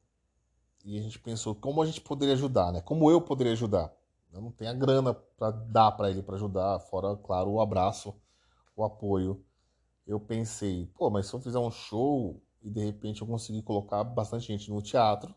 e, 0.85 0.99
a 0.99 1.03
gente 1.03 1.19
pensou 1.19 1.55
como 1.55 1.83
a 1.83 1.87
gente 1.87 2.01
poderia 2.01 2.35
ajudar, 2.35 2.73
né? 2.73 2.81
Como 2.81 3.11
eu 3.11 3.21
poderia 3.21 3.53
ajudar. 3.53 3.93
Eu 4.33 4.41
não 4.43 4.53
tenho 4.53 4.71
a 4.71 4.75
grana 4.75 5.15
para 5.15 5.51
dar 5.51 5.93
para 5.93 6.11
ele 6.11 6.23
para 6.23 6.37
ajudar, 6.37 6.79
fora, 6.81 7.17
claro, 7.17 7.51
o 7.51 7.61
abraço, 7.61 8.15
o 8.77 8.85
apoio. 8.85 9.43
Eu 10.07 10.21
pensei, 10.21 10.87
pô, 10.95 11.11
mas 11.11 11.27
se 11.27 11.35
eu 11.35 11.41
fizer 11.41 11.59
um 11.59 11.71
show 11.71 12.41
e 12.63 12.71
de 12.71 12.85
repente 12.85 13.23
eu 13.23 13.27
conseguir 13.27 13.63
colocar 13.63 14.05
bastante 14.05 14.47
gente 14.47 14.71
no 14.71 14.83
teatro 14.83 15.35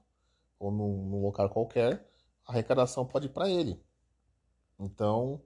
ou 0.59 0.71
num, 0.71 1.09
num 1.09 1.21
local 1.21 1.49
qualquer, 1.49 2.05
a 2.45 2.51
arrecadação 2.51 3.05
pode 3.05 3.27
ir 3.27 3.29
para 3.29 3.49
ele. 3.49 3.81
Então, 4.79 5.41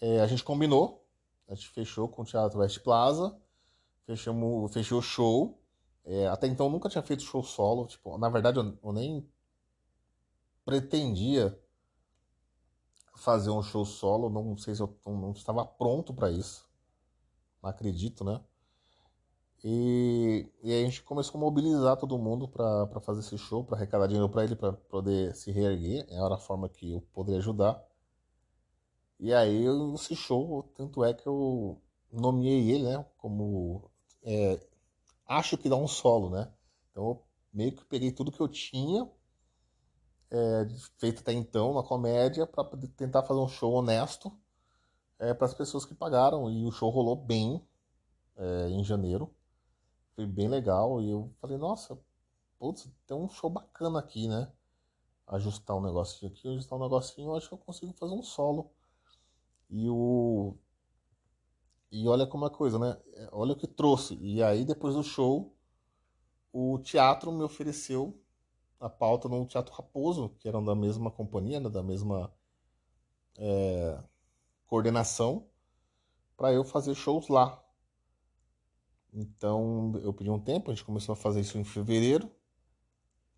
é, 0.00 0.20
a 0.20 0.26
gente 0.26 0.44
combinou, 0.44 1.04
a 1.48 1.54
gente 1.54 1.68
fechou 1.70 2.08
com 2.08 2.22
o 2.22 2.24
Teatro 2.24 2.60
West 2.60 2.78
Plaza, 2.80 3.36
fechamos, 4.06 4.72
fechou 4.72 5.00
o 5.00 5.02
show. 5.02 5.58
É, 6.04 6.26
até 6.28 6.46
então 6.46 6.70
nunca 6.70 6.88
tinha 6.88 7.02
feito 7.02 7.22
show 7.22 7.42
solo, 7.42 7.86
tipo, 7.86 8.16
na 8.16 8.28
verdade 8.28 8.58
eu, 8.58 8.78
eu 8.82 8.92
nem 8.92 9.28
pretendia 10.64 11.58
fazer 13.14 13.50
um 13.50 13.62
show 13.62 13.84
solo, 13.84 14.30
não 14.30 14.56
sei 14.56 14.74
se 14.74 14.82
eu 14.82 14.96
não 15.06 15.32
estava 15.32 15.64
pronto 15.64 16.14
para 16.14 16.30
isso. 16.30 16.66
Não 17.62 17.68
acredito, 17.68 18.24
né? 18.24 18.40
E, 19.62 20.48
e 20.62 20.72
aí 20.72 20.82
a 20.82 20.84
gente 20.86 21.02
começou 21.02 21.36
a 21.36 21.40
mobilizar 21.40 21.96
todo 21.96 22.18
mundo 22.18 22.48
para 22.48 23.00
fazer 23.00 23.20
esse 23.20 23.36
show, 23.36 23.62
para 23.62 23.76
arrecadar 23.76 24.06
dinheiro 24.06 24.28
para 24.28 24.44
ele, 24.44 24.56
para 24.56 24.72
poder 24.72 25.34
se 25.34 25.50
reerguer. 25.50 26.06
Era 26.08 26.34
a 26.34 26.38
forma 26.38 26.68
que 26.68 26.92
eu 26.94 27.02
poderia 27.12 27.38
ajudar. 27.40 27.82
E 29.20 29.34
aí 29.34 29.66
esse 29.94 30.16
show, 30.16 30.62
tanto 30.74 31.04
é 31.04 31.12
que 31.12 31.26
eu 31.26 31.78
nomeei 32.10 32.70
ele, 32.70 32.84
né, 32.84 33.04
como 33.18 33.90
é, 34.22 34.58
acho 35.26 35.58
que 35.58 35.68
dá 35.68 35.76
um 35.76 35.86
solo, 35.86 36.30
né? 36.30 36.50
Então 36.90 37.04
eu 37.04 37.22
meio 37.52 37.76
que 37.76 37.84
peguei 37.84 38.10
tudo 38.12 38.32
que 38.32 38.40
eu 38.40 38.48
tinha 38.48 39.06
é, 40.30 40.66
feito 40.96 41.20
até 41.20 41.34
então 41.34 41.74
na 41.74 41.82
comédia 41.82 42.46
para 42.46 42.64
tentar 42.96 43.22
fazer 43.22 43.40
um 43.40 43.48
show 43.48 43.74
honesto 43.74 44.32
é, 45.18 45.34
para 45.34 45.46
as 45.46 45.54
pessoas 45.54 45.84
que 45.84 45.94
pagaram 45.94 46.50
e 46.50 46.64
o 46.64 46.70
show 46.72 46.88
rolou 46.88 47.14
bem 47.14 47.62
é, 48.38 48.70
em 48.70 48.82
janeiro, 48.82 49.34
foi 50.16 50.26
bem 50.26 50.48
legal 50.48 51.02
e 51.02 51.10
eu 51.10 51.30
falei 51.42 51.58
nossa, 51.58 51.98
putz, 52.58 52.90
tem 53.06 53.14
um 53.14 53.28
show 53.28 53.50
bacana 53.50 53.98
aqui, 53.98 54.28
né? 54.28 54.50
Ajustar 55.26 55.76
um 55.76 55.82
negocinho 55.82 56.32
aqui, 56.32 56.48
ajustar 56.48 56.78
um 56.78 56.82
negocinho, 56.82 57.36
acho 57.36 57.48
que 57.48 57.54
eu 57.54 57.58
consigo 57.58 57.92
fazer 57.92 58.14
um 58.14 58.22
solo 58.22 58.72
e 59.70 59.88
o. 59.88 60.54
E 61.92 62.06
olha 62.08 62.26
como 62.26 62.46
é 62.46 62.50
coisa, 62.50 62.78
né? 62.78 62.96
É, 63.14 63.28
olha 63.32 63.52
o 63.52 63.56
que 63.56 63.66
trouxe. 63.66 64.16
E 64.20 64.42
aí, 64.42 64.64
depois 64.64 64.94
do 64.94 65.02
show, 65.02 65.54
o 66.52 66.78
teatro 66.78 67.32
me 67.32 67.42
ofereceu 67.42 68.20
a 68.78 68.88
pauta 68.88 69.28
no 69.28 69.44
Teatro 69.46 69.74
Raposo, 69.74 70.30
que 70.38 70.48
eram 70.48 70.64
da 70.64 70.74
mesma 70.74 71.10
companhia, 71.10 71.60
né? 71.60 71.68
da 71.68 71.82
mesma 71.82 72.32
é, 73.38 74.02
coordenação, 74.66 75.46
para 76.36 76.52
eu 76.52 76.64
fazer 76.64 76.94
shows 76.94 77.28
lá. 77.28 77.62
Então 79.12 79.92
eu 80.02 80.12
pedi 80.14 80.30
um 80.30 80.40
tempo, 80.40 80.70
a 80.70 80.74
gente 80.74 80.84
começou 80.84 81.12
a 81.12 81.16
fazer 81.16 81.40
isso 81.40 81.58
em 81.58 81.64
fevereiro, 81.64 82.30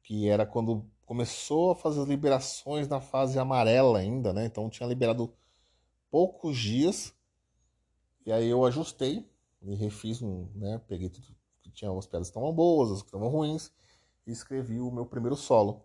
que 0.03 0.29
era 0.29 0.47
quando 0.47 0.87
começou 1.05 1.73
a 1.73 1.77
fazer 1.77 2.01
as 2.03 2.09
liberações 2.09 2.87
na 2.89 3.01
fase 3.01 3.39
amarela 3.39 3.99
ainda, 3.99 4.33
né? 4.33 4.45
Então 4.45 4.71
tinha 4.71 4.89
liberado 4.89 5.35
poucos 6.13 6.59
dias. 6.59 7.15
E 8.27 8.31
aí 8.31 8.47
eu 8.47 8.65
ajustei 8.67 9.27
e 9.63 9.75
refiz 9.75 10.21
né? 10.21 10.79
Peguei 10.87 11.09
tudo 11.09 11.27
que 11.63 11.71
tinha 11.71 11.91
as 11.91 12.07
pedras 12.07 12.29
que 12.29 12.33
estavam 12.33 12.53
boas, 12.53 12.91
as 12.93 13.01
que 13.01 13.09
estavam 13.09 13.29
ruins, 13.29 13.73
e 14.27 14.31
escrevi 14.31 14.79
o 14.79 14.91
meu 14.91 15.07
primeiro 15.07 15.35
solo. 15.35 15.85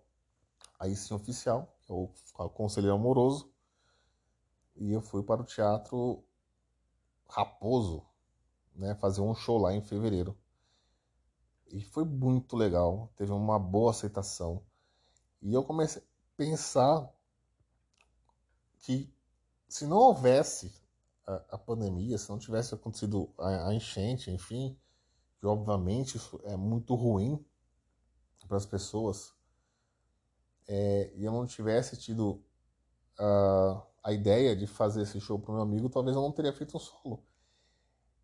Aí 0.78 0.96
sim 0.96 1.14
oficial, 1.14 1.74
que 1.86 1.92
é 1.94 1.96
o 1.96 2.50
Conselheiro 2.50 2.96
Amoroso. 2.96 3.50
E 4.76 4.92
eu 4.92 5.02
fui 5.02 5.24
para 5.24 5.42
o 5.42 5.46
Teatro 5.46 6.24
Raposo, 7.28 8.06
né? 8.76 8.94
Fazer 8.96 9.22
um 9.22 9.34
show 9.34 9.58
lá 9.58 9.74
em 9.74 9.82
fevereiro. 9.82 10.38
E 11.72 11.82
foi 11.82 12.04
muito 12.04 12.56
legal, 12.56 13.12
teve 13.16 13.32
uma 13.32 13.58
boa 13.58 13.92
aceitação. 13.92 14.62
E 15.42 15.54
eu 15.54 15.64
comecei 15.64 16.02
a 16.02 16.06
pensar 16.36 17.12
que 18.80 19.12
se 19.68 19.86
não 19.86 19.98
houvesse 19.98 20.74
a, 21.26 21.36
a, 21.52 21.58
pandemia, 21.58 22.18
se 22.18 22.30
não 22.30 22.40
tivesse 22.40 22.74
acontecido 22.74 23.34
a, 23.38 23.70
a, 23.70 23.74
enchente, 23.74 24.32
enfim, 24.32 24.78
que 25.40 25.46
obviamente 25.46 26.18
isso 26.18 26.40
é 26.44 26.56
muito 26.56 26.96
ruim 26.96 27.44
para 28.48 28.58
as 28.58 28.66
pessoas, 28.66 29.34
é, 30.68 31.12
e 31.16 31.24
eu 31.24 31.32
não 31.32 31.46
tivesse 31.46 31.98
tido 31.98 32.42
a, 33.18 34.14
ideia 34.14 34.56
de 34.56 34.68
fazer 34.68 35.02
esse 35.02 35.20
show 35.20 35.40
para 35.40 35.54
meu 35.54 35.64
amigo, 35.64 35.90
talvez 35.90 36.16
eu 36.16 36.22
não 36.22 36.32
teria 36.32 36.54
feito 36.54 36.78
um 36.78 36.80
solo. 36.80 37.24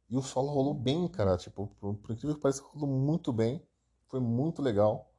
E 0.09 0.17
o 0.17 0.21
solo 0.21 0.49
rolou 0.49 0.73
bem, 0.73 1.07
cara. 1.07 1.37
Tipo, 1.37 1.67
por, 1.79 1.95
por 1.95 2.11
incrível 2.11 2.35
que 2.35 2.41
pareça, 2.41 2.61
rolou 2.63 2.87
muito 2.87 3.33
bem. 3.33 3.65
Foi 4.07 4.19
muito 4.19 4.61
legal. 4.61 5.12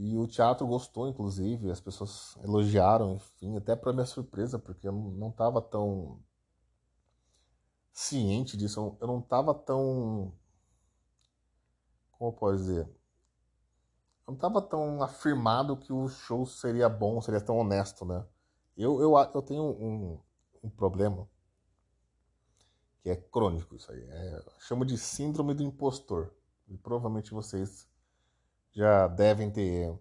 E 0.00 0.16
o 0.16 0.28
teatro 0.28 0.64
gostou, 0.64 1.08
inclusive, 1.08 1.72
as 1.72 1.80
pessoas 1.80 2.36
elogiaram, 2.44 3.14
enfim, 3.14 3.56
até 3.56 3.74
para 3.74 3.92
minha 3.92 4.06
surpresa, 4.06 4.56
porque 4.56 4.86
eu 4.86 4.92
não 4.92 5.30
estava 5.30 5.60
tão 5.60 6.22
ciente 7.92 8.56
disso, 8.56 8.96
eu 9.00 9.08
não 9.08 9.18
estava 9.18 9.52
tão. 9.52 10.32
Como 12.12 12.30
eu 12.30 12.32
posso 12.32 12.58
dizer? 12.58 12.86
Eu 12.86 14.28
não 14.28 14.34
estava 14.34 14.62
tão 14.62 15.02
afirmado 15.02 15.76
que 15.76 15.92
o 15.92 16.06
show 16.06 16.46
seria 16.46 16.88
bom, 16.88 17.20
seria 17.20 17.40
tão 17.40 17.58
honesto, 17.58 18.04
né? 18.04 18.24
Eu, 18.76 19.00
eu, 19.00 19.16
eu 19.34 19.42
tenho 19.42 19.64
um, 19.64 20.20
um 20.62 20.70
problema 20.70 21.28
que 23.00 23.10
é 23.10 23.16
crônico 23.16 23.74
isso 23.74 23.90
aí. 23.90 24.00
É, 24.00 24.44
chamo 24.60 24.84
de 24.84 24.96
síndrome 24.96 25.54
do 25.54 25.64
impostor. 25.64 26.32
E 26.68 26.78
provavelmente 26.78 27.32
vocês 27.32 27.88
já 28.78 29.08
devem 29.08 29.50
ter 29.50 29.92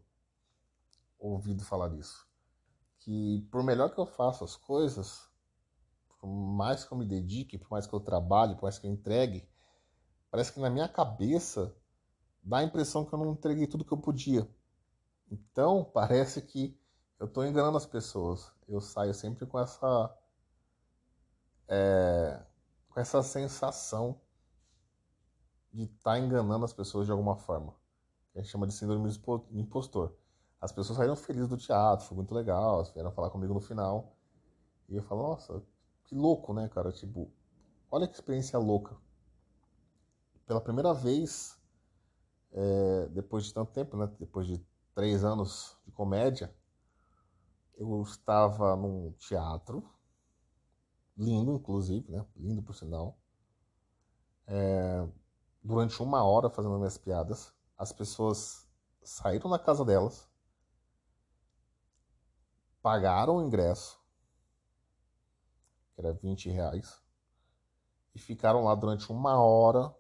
ouvido 1.18 1.66
falar 1.66 1.90
disso. 1.90 2.28
Que 3.00 3.42
por 3.50 3.64
melhor 3.64 3.90
que 3.92 4.00
eu 4.00 4.06
faça 4.06 4.46
as 4.46 4.56
coisas, 4.56 5.28
por 6.20 6.28
mais 6.28 6.86
que 6.86 6.94
eu 6.94 6.98
me 6.98 7.06
dedique, 7.06 7.58
por 7.58 7.72
mais 7.72 7.88
que 7.88 7.94
eu 7.94 8.00
trabalhe, 8.00 8.54
por 8.54 8.64
mais 8.64 8.78
que 8.78 8.86
eu 8.86 8.92
entregue, 8.92 9.50
parece 10.30 10.54
que 10.54 10.60
na 10.60 10.70
minha 10.70 10.88
cabeça 10.88 11.76
dá 12.44 12.60
a 12.60 12.64
impressão 12.64 13.04
que 13.04 13.12
eu 13.12 13.18
não 13.18 13.32
entreguei 13.32 13.66
tudo 13.66 13.84
que 13.84 13.92
eu 13.92 13.98
podia. 13.98 14.48
Então 15.32 15.84
parece 15.92 16.40
que 16.44 16.80
eu 17.20 17.26
estou 17.26 17.44
enganando 17.44 17.78
as 17.78 17.86
pessoas. 17.88 18.52
Eu 18.68 18.80
saio 18.80 19.14
sempre 19.14 19.48
com 19.48 19.58
essa 19.60 20.16
é, 21.68 22.46
com 22.90 23.00
essa 23.00 23.24
sensação 23.24 24.22
de 25.74 25.86
estar 25.86 26.12
tá 26.12 26.20
enganando 26.20 26.64
as 26.64 26.74
pessoas 26.74 27.08
de 27.08 27.12
alguma 27.12 27.36
forma 27.36 27.74
a 28.38 28.42
gente 28.42 28.52
chama 28.52 28.68
de 28.68 28.74
síndrome 28.74 29.10
do 29.10 29.60
impostor. 29.60 30.16
As 30.62 30.72
pessoas 30.72 30.98
saíram 30.98 31.16
felizes 31.16 31.50
do 31.50 31.58
teatro, 31.58 32.06
foi 32.06 32.16
muito 32.16 32.34
legal, 32.34 32.76
elas 32.76 32.92
vieram 32.92 33.12
falar 33.12 33.32
comigo 33.32 33.54
no 33.54 33.60
final. 33.60 34.16
E 34.88 34.96
eu 34.96 35.04
falo, 35.04 35.24
nossa, 35.24 35.64
que 36.06 36.14
louco, 36.14 36.54
né, 36.54 36.70
cara? 36.70 36.92
Tipo, 36.92 37.32
olha 37.90 38.08
que 38.08 38.14
experiência 38.14 38.58
louca. 38.60 38.96
Pela 40.46 40.62
primeira 40.62 40.94
vez, 40.94 41.60
é, 42.54 43.08
depois 43.10 43.46
de 43.46 43.54
tanto 43.54 43.72
tempo, 43.72 43.98
né? 43.98 44.08
Depois 44.20 44.46
de 44.46 44.64
três 44.94 45.24
anos 45.24 45.76
de 45.86 45.92
comédia, 45.92 46.56
eu 47.76 48.02
estava 48.04 48.76
num 48.76 49.14
teatro, 49.14 49.84
lindo, 51.18 51.54
inclusive, 51.54 52.10
né? 52.12 52.24
Lindo 52.36 52.62
por 52.62 52.76
sinal. 52.76 53.18
É, 54.46 55.08
durante 55.64 56.02
uma 56.02 56.24
hora 56.24 56.50
fazendo 56.50 56.78
minhas 56.78 56.98
piadas 56.98 57.57
as 57.78 57.92
pessoas 57.92 58.68
saíram 59.04 59.50
da 59.50 59.60
casa 59.60 59.86
delas, 59.86 60.28
pagaram 62.82 63.38
o 63.38 63.42
ingresso, 63.42 64.00
que 65.94 66.02
era 66.02 66.14
20 66.14 66.50
reais, 66.50 67.02
e 68.16 68.20
ficaram 68.20 68.64
lá 68.64 68.74
durante 68.74 69.12
uma 69.12 69.40
hora 69.40 69.96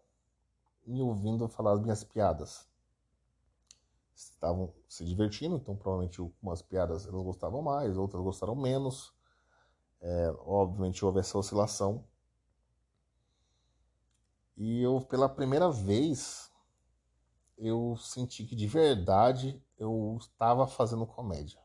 me 0.85 1.01
ouvindo 1.01 1.47
falar 1.47 1.73
as 1.73 1.81
minhas 1.81 2.03
piadas. 2.03 2.67
Estavam 4.15 4.73
se 4.87 5.05
divertindo, 5.05 5.57
então 5.57 5.75
provavelmente 5.75 6.19
algumas 6.19 6.61
piadas 6.61 7.05
elas 7.05 7.21
gostavam 7.21 7.61
mais, 7.61 7.97
outras 7.97 8.23
gostaram 8.23 8.55
menos. 8.55 9.13
É, 9.99 10.33
obviamente 10.39 11.05
houve 11.05 11.19
essa 11.19 11.37
oscilação. 11.37 12.03
E 14.55 14.81
eu, 14.81 14.99
pela 15.01 15.29
primeira 15.29 15.69
vez, 15.69 16.46
eu 17.57 17.97
senti 17.97 18.45
que 18.45 18.55
de 18.55 18.67
verdade 18.67 19.61
eu 19.77 20.17
estava 20.19 20.67
fazendo 20.67 21.05
comédia. 21.05 21.59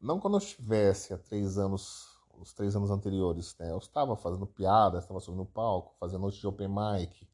Não 0.00 0.18
quando 0.18 0.34
eu 0.34 0.38
estivesse 0.38 1.12
há 1.12 1.18
três 1.18 1.58
anos, 1.58 2.06
os 2.38 2.52
três 2.52 2.74
anos 2.76 2.90
anteriores, 2.90 3.56
né? 3.58 3.70
Eu 3.70 3.78
estava 3.78 4.16
fazendo 4.16 4.46
piada, 4.46 4.98
estava 4.98 5.20
subindo 5.20 5.40
no 5.40 5.46
palco, 5.46 5.94
fazendo 5.98 6.20
noite 6.20 6.40
de 6.40 6.46
open 6.46 6.68
mic. 6.68 7.28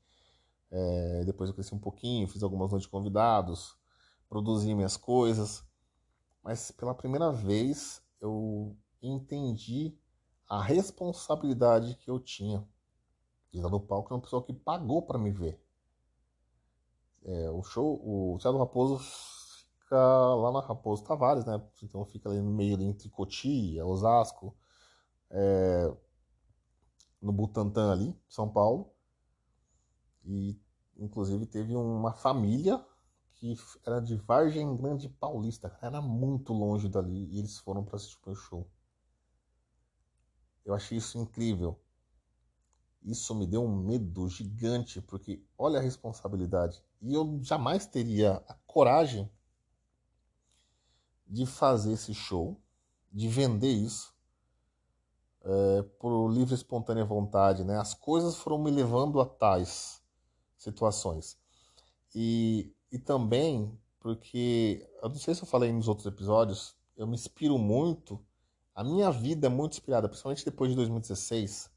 É, 0.71 1.25
depois 1.25 1.51
eu 1.51 1.55
cresci 1.55 1.75
um 1.75 1.79
pouquinho, 1.79 2.27
fiz 2.29 2.43
algumas 2.43 2.71
noites 2.71 2.87
de 2.87 2.91
convidados, 2.91 3.77
produzi 4.29 4.75
minhas 4.75 4.97
coisas. 4.97 5.65
Mas 6.43 6.71
pela 6.71 6.95
primeira 6.95 7.31
vez 7.31 8.03
eu 8.21 8.77
entendi 9.03 9.97
a 10.49 10.63
responsabilidade 10.63 11.97
que 11.97 12.11
eu 12.11 12.19
tinha 12.19 12.67
de 13.51 13.59
estar 13.59 13.69
no 13.69 13.81
palco, 13.81 14.13
é 14.13 14.17
uma 14.17 14.23
pessoa 14.23 14.43
que 14.43 14.53
pagou 14.53 15.03
para 15.03 15.19
me 15.19 15.31
ver. 15.31 15.63
É, 17.25 17.51
o 17.51 17.63
show, 17.63 18.01
o 18.05 18.39
Teatro 18.39 18.59
Raposo 18.59 18.99
fica 19.79 19.97
lá 19.97 20.53
na 20.53 20.61
Raposo 20.61 21.05
Tavares, 21.05 21.45
né? 21.45 21.63
Então 21.83 22.05
fica 22.05 22.29
ali 22.29 22.41
no 22.41 22.51
meio 22.51 22.81
entre 22.83 23.09
Cotia, 23.11 23.87
Osasco, 23.87 24.57
é, 25.31 25.93
no 27.21 27.33
Butantã 27.33 27.93
ali, 27.93 28.19
São 28.29 28.49
Paulo. 28.49 28.93
E 30.25 30.59
inclusive 30.97 31.47
teve 31.47 31.75
uma 31.75 32.13
família 32.13 32.85
que 33.35 33.57
era 33.85 34.01
de 34.01 34.17
Vargem 34.17 34.77
Grande 34.77 35.09
Paulista, 35.09 35.77
era 35.83 36.01
muito 36.01 36.53
longe 36.53 36.89
dali 36.89 37.27
e 37.27 37.39
eles 37.41 37.59
foram 37.59 37.85
para 37.85 37.97
assistir 37.97 38.29
o 38.29 38.35
show. 38.35 38.71
Eu 40.65 40.75
achei 40.75 40.99
isso 40.99 41.19
incrível. 41.19 41.82
Isso 43.05 43.35
me 43.35 43.47
deu 43.47 43.65
um 43.65 43.77
medo 43.77 44.29
gigante, 44.29 45.01
porque 45.01 45.43
olha 45.59 45.79
a 45.79 45.83
responsabilidade. 45.83 46.83
E 47.01 47.15
eu 47.15 47.39
jamais 47.43 47.87
teria 47.87 48.43
a 48.49 48.55
coragem 48.67 49.29
de 51.27 51.47
fazer 51.47 51.93
esse 51.93 52.15
show, 52.15 52.61
de 53.11 53.29
vender 53.29 53.73
isso 53.73 54.15
é, 55.43 55.83
por 55.99 56.29
livre 56.29 56.55
e 56.55 56.57
espontânea 56.57 57.05
vontade. 57.05 57.65
Né? 57.65 57.77
As 57.77 57.95
coisas 57.95 58.37
foram 58.37 58.59
me 58.59 58.71
levando 58.71 59.21
a 59.21 59.27
tais 59.27 60.01
situações. 60.57 61.37
E, 62.15 62.73
e 62.91 62.99
também 62.99 63.77
porque, 63.99 64.85
eu 65.01 65.09
não 65.09 65.17
sei 65.17 65.33
se 65.33 65.43
eu 65.43 65.47
falei 65.47 65.73
nos 65.73 65.87
outros 65.87 66.07
episódios, 66.07 66.75
eu 66.97 67.07
me 67.07 67.15
inspiro 67.15 67.57
muito, 67.57 68.21
a 68.75 68.83
minha 68.83 69.11
vida 69.13 69.47
é 69.47 69.51
muito 69.51 69.75
inspirada, 69.75 70.09
principalmente 70.09 70.45
depois 70.45 70.71
de 70.71 70.77
2016 70.77 71.71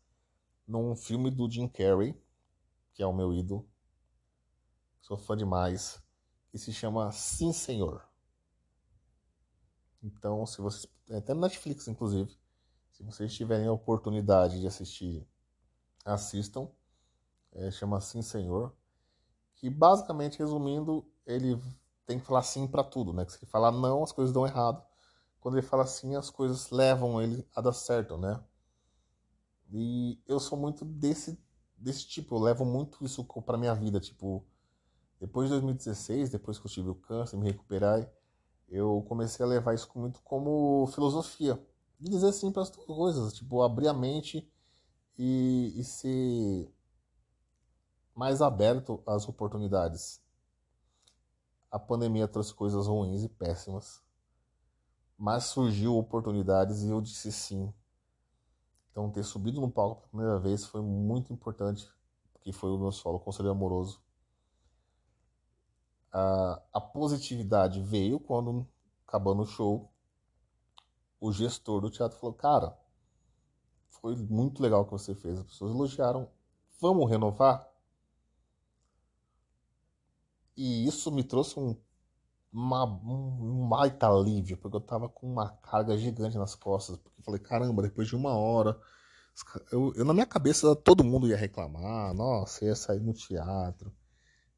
num 0.67 0.95
filme 0.95 1.29
do 1.29 1.49
Jim 1.49 1.67
Carrey, 1.67 2.19
que 2.93 3.03
é 3.03 3.07
o 3.07 3.13
meu 3.13 3.33
ídolo. 3.33 3.67
Sou 5.01 5.17
fã 5.17 5.35
demais. 5.37 6.01
Que 6.49 6.57
se 6.57 6.73
chama 6.73 7.11
Sim 7.11 7.51
Senhor. 7.51 8.07
Então, 10.01 10.45
se 10.45 10.61
vocês. 10.61 10.91
É 11.09 11.17
até 11.17 11.33
no 11.33 11.41
Netflix, 11.41 11.87
inclusive. 11.87 12.35
Se 12.91 13.03
vocês 13.03 13.33
tiverem 13.33 13.67
a 13.67 13.71
oportunidade 13.71 14.59
de 14.59 14.65
assistir, 14.65 15.27
assistam. 16.03 16.69
É, 17.51 17.69
chama 17.69 18.01
Sim 18.01 18.21
Senhor. 18.21 18.75
Que 19.55 19.69
basicamente, 19.69 20.39
resumindo, 20.39 21.05
ele 21.25 21.61
tem 22.05 22.19
que 22.19 22.25
falar 22.25 22.43
sim 22.43 22.67
para 22.67 22.83
tudo, 22.83 23.13
né? 23.13 23.25
Que 23.25 23.31
se 23.31 23.39
ele 23.39 23.51
falar 23.51 23.71
não, 23.71 24.03
as 24.03 24.11
coisas 24.11 24.33
dão 24.33 24.45
errado. 24.45 24.83
Quando 25.39 25.57
ele 25.57 25.67
fala 25.67 25.85
sim, 25.85 26.15
as 26.15 26.29
coisas 26.29 26.69
levam 26.71 27.21
ele 27.21 27.47
a 27.55 27.61
dar 27.61 27.73
certo, 27.73 28.17
né? 28.17 28.43
E 29.71 30.19
eu 30.27 30.39
sou 30.39 30.57
muito 30.57 30.85
desse, 30.85 31.39
desse 31.77 32.07
tipo, 32.07 32.35
eu 32.35 32.39
levo 32.39 32.65
muito 32.65 33.03
isso 33.03 33.23
para 33.23 33.57
minha 33.57 33.73
vida. 33.73 33.99
Tipo, 33.99 34.45
depois 35.19 35.47
de 35.47 35.55
2016, 35.55 36.29
depois 36.29 36.59
que 36.59 36.65
eu 36.65 36.71
tive 36.71 36.89
o 36.89 36.95
câncer, 36.95 37.37
me 37.37 37.45
recuperar, 37.45 38.09
eu 38.67 39.03
comecei 39.07 39.45
a 39.45 39.49
levar 39.49 39.73
isso 39.73 39.89
muito 39.95 40.21
como 40.21 40.87
filosofia. 40.87 41.61
De 41.99 42.09
dizer 42.09 42.31
sim 42.33 42.51
para 42.51 42.63
as 42.63 42.69
coisas, 42.69 43.33
tipo, 43.33 43.61
abrir 43.61 43.87
a 43.87 43.93
mente 43.93 44.51
e, 45.17 45.73
e 45.75 45.83
ser 45.83 46.71
mais 48.13 48.41
aberto 48.41 49.01
às 49.05 49.27
oportunidades. 49.27 50.21
A 51.71 51.79
pandemia 51.79 52.27
trouxe 52.27 52.53
coisas 52.53 52.87
ruins 52.87 53.23
e 53.23 53.29
péssimas, 53.29 54.01
mas 55.17 55.45
surgiu 55.45 55.95
oportunidades 55.97 56.83
e 56.83 56.89
eu 56.89 57.01
disse 57.01 57.31
sim 57.31 57.73
então, 58.95 59.11
ter 59.11 59.25
subido 59.25 59.59
no 59.59 59.69
palco 59.69 60.03
pela 60.03 60.07
primeira 60.07 60.39
vez 60.39 60.63
foi 60.63 60.81
muito 60.81 61.33
importante, 61.33 61.85
porque 62.31 62.53
foi 62.53 62.71
o 62.71 62.77
meu 62.77 62.93
solo 62.93 63.19
Conselho 63.19 63.51
Amoroso. 63.51 64.01
A, 66.13 66.61
a 66.71 66.79
positividade 66.79 67.81
veio 67.81 68.21
quando, 68.21 68.65
acabando 69.05 69.41
o 69.41 69.45
show, 69.45 69.91
o 71.19 71.29
gestor 71.29 71.81
do 71.81 71.89
teatro 71.89 72.17
falou: 72.17 72.33
Cara, 72.35 72.79
foi 73.89 74.15
muito 74.15 74.63
legal 74.63 74.83
o 74.83 74.85
que 74.85 74.93
você 74.93 75.13
fez. 75.13 75.39
As 75.39 75.45
pessoas 75.45 75.75
elogiaram. 75.75 76.29
Vamos 76.79 77.09
renovar? 77.09 77.69
E 80.55 80.87
isso 80.87 81.11
me 81.11 81.25
trouxe 81.25 81.59
um, 81.59 81.75
uma, 82.55 82.85
um 82.85 83.67
baita 83.67 84.07
alívio, 84.07 84.57
porque 84.57 84.77
eu 84.77 84.81
tava 84.81 85.09
com 85.09 85.29
uma 85.31 85.49
carga 85.57 85.97
gigante 85.97 86.37
nas 86.37 86.55
costas. 86.55 86.97
Porque 86.97 87.19
eu 87.19 87.23
falei, 87.23 87.39
caramba, 87.41 87.81
depois 87.83 88.07
de 88.07 88.15
uma 88.15 88.33
hora. 88.35 88.79
Eu, 89.71 89.93
eu, 89.95 90.05
na 90.05 90.13
minha 90.13 90.25
cabeça 90.25 90.73
todo 90.77 91.03
mundo 91.03 91.27
ia 91.27 91.35
reclamar, 91.35 92.13
nossa, 92.13 92.63
ia 92.63 92.73
sair 92.73 93.01
no 93.01 93.13
teatro, 93.13 93.93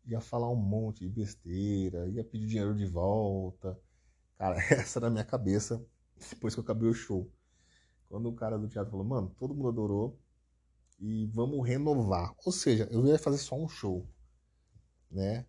ia 0.06 0.22
falar 0.22 0.52
um 0.52 0.56
monte 0.56 1.00
de 1.00 1.10
besteira, 1.10 2.08
ia 2.10 2.24
pedir 2.24 2.46
dinheiro 2.48 2.76
de 2.76 2.86
volta. 2.86 3.80
Cara, 4.38 4.58
essa 4.72 5.00
era 5.00 5.08
a 5.08 5.10
minha 5.10 5.26
cabeça 5.26 5.84
depois 6.30 6.54
que 6.54 6.60
eu 6.60 6.64
acabei 6.64 6.88
o 6.90 6.94
show. 6.94 7.32
Quando 8.08 8.30
o 8.30 8.36
cara 8.36 8.58
do 8.60 8.70
teatro 8.70 8.92
falou, 8.92 9.06
mano, 9.06 9.36
todo 9.40 9.56
mundo 9.56 9.70
adorou 9.70 10.20
e 11.00 11.26
vamos 11.34 11.68
renovar. 11.68 12.36
Ou 12.46 12.52
seja, 12.52 12.88
eu 12.92 13.06
ia 13.08 13.18
fazer 13.18 13.40
só 13.40 13.56
um 13.56 13.68
show, 13.68 14.08
né? 15.10 15.46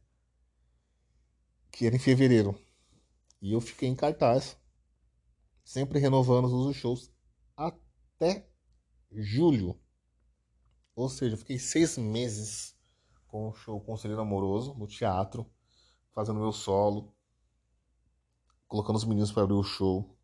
Que 1.71 1.87
era 1.87 1.97
em 1.97 1.99
fevereiro. 1.99 2.59
E 3.41 3.53
eu 3.53 3.61
fiquei 3.61 3.89
em 3.89 3.95
cartaz, 3.95 4.57
sempre 5.65 5.99
renovando 5.99 6.47
os 6.47 6.77
shows 6.77 7.13
até 7.57 8.49
julho. 9.13 9.79
Ou 10.95 11.09
seja, 11.09 11.35
eu 11.35 11.39
fiquei 11.39 11.59
seis 11.59 11.97
meses 11.97 12.77
com 13.29 13.49
o 13.49 13.55
show 13.55 13.81
Conselheiro 13.81 14.21
Amoroso 14.21 14.75
no 14.75 14.87
teatro, 14.87 15.47
fazendo 16.13 16.41
meu 16.41 16.53
solo, 16.53 17.15
colocando 18.67 18.97
os 18.97 19.05
meninos 19.05 19.31
para 19.31 19.45
abrir 19.45 19.55
o 19.55 19.63
show. 19.63 20.17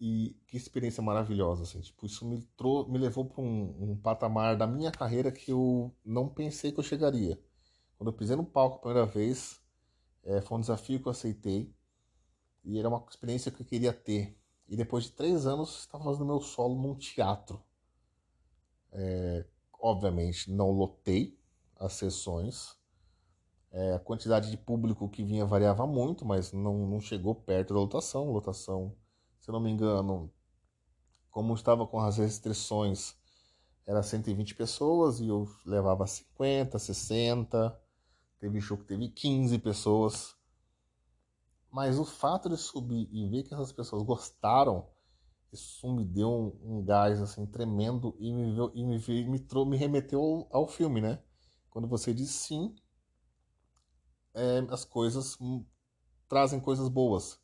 E 0.00 0.36
que 0.46 0.56
experiência 0.56 1.02
maravilhosa, 1.02 1.62
assim. 1.62 1.80
Tipo, 1.80 2.04
isso 2.04 2.26
me, 2.26 2.46
me 2.88 2.98
levou 2.98 3.24
para 3.24 3.42
um, 3.42 3.92
um 3.92 3.96
patamar 3.96 4.56
da 4.56 4.66
minha 4.66 4.90
carreira 4.90 5.32
que 5.32 5.50
eu 5.50 5.94
não 6.04 6.28
pensei 6.28 6.72
que 6.72 6.80
eu 6.80 6.84
chegaria. 6.84 7.40
Quando 7.96 8.08
eu 8.08 8.12
pisei 8.12 8.36
no 8.36 8.44
palco 8.44 8.76
a 8.76 8.80
primeira 8.80 9.06
vez, 9.06 9.60
é, 10.24 10.40
foi 10.40 10.58
um 10.58 10.60
desafio 10.60 11.00
que 11.00 11.06
eu 11.06 11.12
aceitei 11.12 11.74
e 12.64 12.78
era 12.78 12.88
uma 12.88 13.04
experiência 13.08 13.52
que 13.52 13.60
eu 13.60 13.66
queria 13.66 13.92
ter. 13.92 14.38
E 14.66 14.76
depois 14.76 15.04
de 15.04 15.12
três 15.12 15.46
anos, 15.46 15.80
estava 15.80 16.04
fazendo 16.04 16.24
meu 16.24 16.40
solo 16.40 16.74
num 16.80 16.94
teatro. 16.94 17.62
É, 18.90 19.44
obviamente, 19.78 20.50
não 20.50 20.70
lotei 20.70 21.38
as 21.76 21.92
sessões. 21.92 22.76
É, 23.70 23.94
a 23.94 23.98
quantidade 23.98 24.50
de 24.50 24.56
público 24.56 25.08
que 25.08 25.22
vinha 25.22 25.44
variava 25.44 25.86
muito, 25.86 26.24
mas 26.24 26.52
não, 26.52 26.86
não 26.86 27.00
chegou 27.00 27.34
perto 27.34 27.74
da 27.74 27.80
lotação. 27.80 28.30
Lotação, 28.30 28.96
se 29.38 29.50
eu 29.50 29.52
não 29.52 29.60
me 29.60 29.70
engano, 29.70 30.32
como 31.30 31.52
estava 31.54 31.86
com 31.86 32.00
as 32.00 32.16
restrições, 32.16 33.14
era 33.86 34.02
120 34.02 34.54
pessoas 34.54 35.20
e 35.20 35.28
eu 35.28 35.46
levava 35.66 36.06
50, 36.06 36.78
60. 36.78 37.83
Teve 38.44 38.60
show 38.60 38.76
que 38.76 38.84
teve 38.84 39.08
15 39.08 39.58
pessoas. 39.58 40.36
Mas 41.72 41.98
o 41.98 42.04
fato 42.04 42.50
de 42.50 42.58
subir 42.58 43.08
e 43.10 43.26
ver 43.26 43.42
que 43.42 43.54
essas 43.54 43.72
pessoas 43.72 44.02
gostaram, 44.02 44.86
isso 45.50 45.90
me 45.90 46.04
deu 46.04 46.28
um, 46.30 46.76
um 46.76 46.84
gás 46.84 47.22
assim 47.22 47.46
tremendo 47.46 48.14
e 48.18 48.30
me, 48.30 48.54
e 48.74 48.84
me, 48.84 48.98
me, 48.98 49.28
me, 49.30 49.64
me 49.64 49.76
remeteu 49.78 50.20
ao, 50.20 50.48
ao, 50.50 50.68
filme, 50.68 51.00
né? 51.00 51.22
Quando 51.70 51.88
você 51.88 52.12
diz 52.12 52.32
sim, 52.32 52.76
é, 54.34 54.58
as 54.68 54.84
coisas 54.84 55.38
trazem 56.28 56.60
coisas 56.60 56.90
boas. 56.90 57.40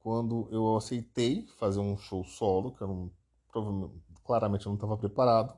Quando 0.00 0.48
eu 0.50 0.76
aceitei 0.76 1.46
fazer 1.58 1.78
um 1.78 1.96
show 1.96 2.24
solo, 2.24 2.74
que 2.74 2.82
eu 2.82 2.88
não, 2.88 3.92
claramente 4.24 4.66
eu 4.66 4.70
não 4.70 4.74
estava 4.74 4.98
preparado, 4.98 5.56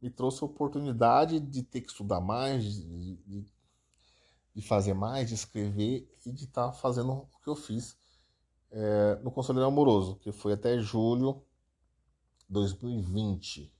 me 0.00 0.10
trouxe 0.10 0.44
a 0.44 0.46
oportunidade 0.46 1.40
de 1.40 1.64
ter 1.64 1.80
que 1.80 1.90
estudar 1.90 2.20
mais, 2.20 2.62
de, 2.62 3.16
de 3.16 3.59
fazer 4.60 4.94
mais, 4.94 5.28
de 5.28 5.34
escrever 5.34 6.08
e 6.24 6.32
de 6.32 6.44
estar 6.44 6.68
tá 6.68 6.72
fazendo 6.72 7.12
o 7.12 7.38
que 7.42 7.48
eu 7.48 7.54
fiz 7.54 7.96
é, 8.70 9.18
no 9.22 9.30
Conselheiro 9.30 9.66
Amoroso, 9.66 10.16
que 10.16 10.32
foi 10.32 10.52
até 10.52 10.78
julho 10.78 11.42
2020, 12.48 13.72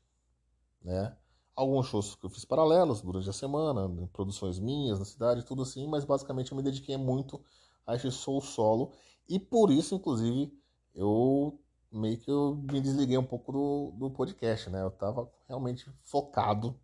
né? 0.82 1.16
Alguns 1.54 1.86
shows 1.86 2.14
que 2.14 2.24
eu 2.24 2.30
fiz 2.30 2.44
paralelos 2.44 3.02
durante 3.02 3.28
a 3.28 3.32
semana, 3.32 3.88
produções 4.12 4.58
minhas 4.58 4.98
na 4.98 5.04
cidade, 5.04 5.44
tudo 5.44 5.62
assim, 5.62 5.86
mas 5.86 6.04
basicamente 6.04 6.52
eu 6.52 6.56
me 6.56 6.62
dediquei 6.62 6.96
muito 6.96 7.42
a 7.86 7.94
esse 7.94 8.10
show 8.10 8.40
solo 8.40 8.92
e 9.28 9.38
por 9.38 9.70
isso, 9.70 9.94
inclusive, 9.94 10.52
eu 10.94 11.58
meio 11.90 12.18
que 12.18 12.30
eu 12.30 12.56
me 12.70 12.80
desliguei 12.80 13.18
um 13.18 13.24
pouco 13.24 13.52
do, 13.52 13.92
do 13.96 14.10
podcast, 14.10 14.70
né? 14.70 14.82
Eu 14.82 14.90
tava 14.90 15.30
realmente 15.46 15.90
focado 16.02 16.78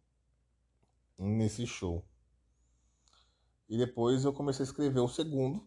nesse 1.18 1.66
show. 1.66 2.04
E 3.68 3.76
depois 3.76 4.24
eu 4.24 4.32
comecei 4.32 4.62
a 4.62 4.68
escrever 4.68 5.00
o 5.00 5.08
segundo, 5.08 5.66